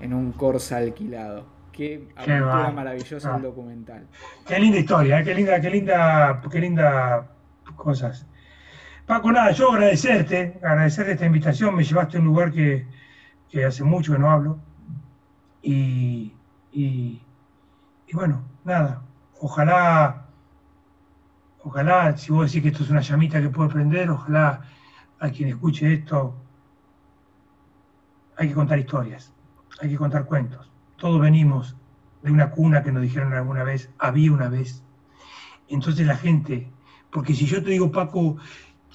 [0.00, 1.46] en un Corsa alquilado.
[1.72, 3.38] Qué aventura maravillosa el ah.
[3.38, 4.06] documental.
[4.46, 5.24] Qué linda historia, ¿eh?
[5.24, 7.30] qué linda, qué linda, qué linda
[7.76, 8.26] cosas.
[9.06, 12.86] Paco, nada, yo agradecerte, agradecerte esta invitación, me llevaste a un lugar que,
[13.66, 14.58] hace mucho que no hablo.
[15.62, 16.34] Y,
[16.72, 17.22] y,
[18.12, 19.02] bueno, nada,
[19.40, 20.26] ojalá,
[21.62, 24.60] ojalá, si vos decís que esto es una llamita que puede prender, ojalá
[25.20, 26.34] a quien escuche esto,
[28.36, 29.32] hay que contar historias,
[29.80, 30.68] hay que contar cuentos
[30.98, 31.76] todos venimos
[32.22, 34.82] de una cuna que nos dijeron alguna vez, había una vez.
[35.68, 36.70] Entonces la gente,
[37.10, 38.36] porque si yo te digo, Paco,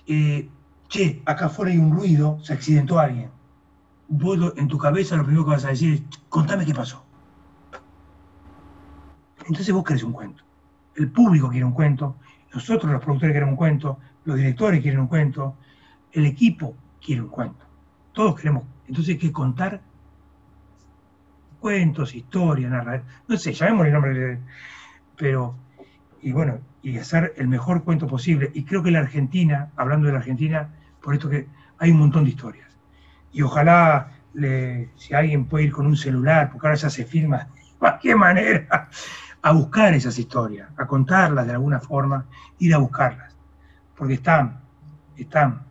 [0.06, 0.50] eh,
[0.90, 3.32] che, acá afuera hay un ruido, se accidentó alguien.
[4.10, 7.04] Vos en tu cabeza lo primero que vas a decir es, contame qué pasó.
[9.48, 10.44] Entonces vos querés un cuento.
[10.96, 12.18] El público quiere un cuento,
[12.54, 15.56] nosotros los productores queremos un cuento, los directores quieren un cuento,
[16.12, 17.66] el equipo quiere un cuento.
[18.12, 18.64] Todos queremos.
[18.88, 19.82] Entonces hay que contar
[21.64, 24.40] cuentos, historias, narrar, no sé, llamémosle el nombre,
[25.16, 25.56] pero,
[26.22, 28.52] y bueno, y hacer el mejor cuento posible.
[28.54, 30.68] Y creo que la Argentina, hablando de la Argentina,
[31.02, 31.48] por esto que
[31.80, 32.68] hay un montón de historias.
[33.32, 34.12] Y ojalá,
[34.98, 38.90] si alguien puede ir con un celular, porque ahora ya se filma de cualquier manera,
[39.42, 42.26] a buscar esas historias, a contarlas de alguna forma,
[42.60, 43.34] ir a buscarlas.
[43.96, 44.60] Porque están,
[45.16, 45.62] están.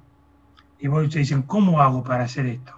[0.79, 2.73] Y vos te dicen, ¿cómo hago para hacer esto?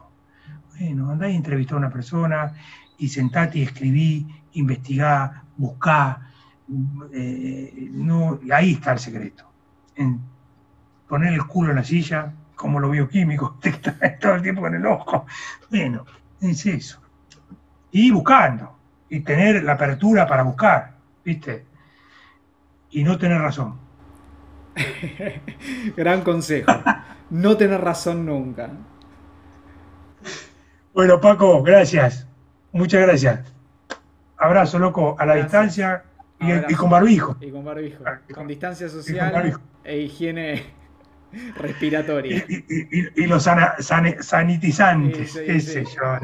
[0.77, 2.53] Bueno, andá y entrevistar a una persona,
[2.99, 6.31] y sentate y escribí, investigá, buscá.
[7.13, 9.45] Eh, no, y ahí está el secreto.
[9.97, 10.21] En
[11.09, 14.75] poner el culo en la silla, como lo bioquímico, te está todo el tiempo en
[14.75, 15.27] el ojo.
[15.71, 16.05] Bueno,
[16.41, 17.01] es eso.
[17.91, 18.77] Y buscando,
[19.09, 21.65] y tener la apertura para buscar, ¿viste?
[22.91, 23.79] Y no tener razón.
[25.97, 26.73] Gran consejo.
[27.31, 28.71] No tener razón nunca.
[30.93, 32.27] Bueno, Paco, gracias.
[32.75, 33.41] Muchas gracias.
[34.37, 36.03] Abrazo, loco, a la distancia
[36.41, 37.37] y, con barbijo.
[37.41, 38.03] Y con barbijo.
[38.05, 40.65] Ah, con distancia social e higiene
[41.57, 42.45] respiratoria.
[42.49, 46.19] Y, los sanitizantes, qué sé yo,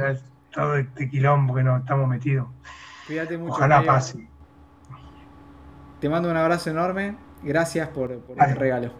[0.51, 2.49] todo este quilombo que nos estamos metidos.
[3.07, 3.53] Cuídate mucho.
[3.53, 4.29] Ojalá pase.
[6.01, 7.15] Te mando un abrazo enorme.
[7.45, 8.93] Gracias por, por el regalo.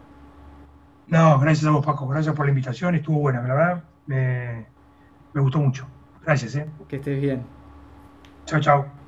[1.09, 2.07] No, gracias a vos, Paco.
[2.07, 2.95] Gracias por la invitación.
[2.95, 3.83] Estuvo buena, ¿verdad?
[4.07, 4.67] me,
[5.35, 5.89] me gustó mucho.
[6.31, 6.73] Gracias, ¿eh?
[6.89, 7.45] Que estés bien.
[8.47, 9.00] Chao, chao.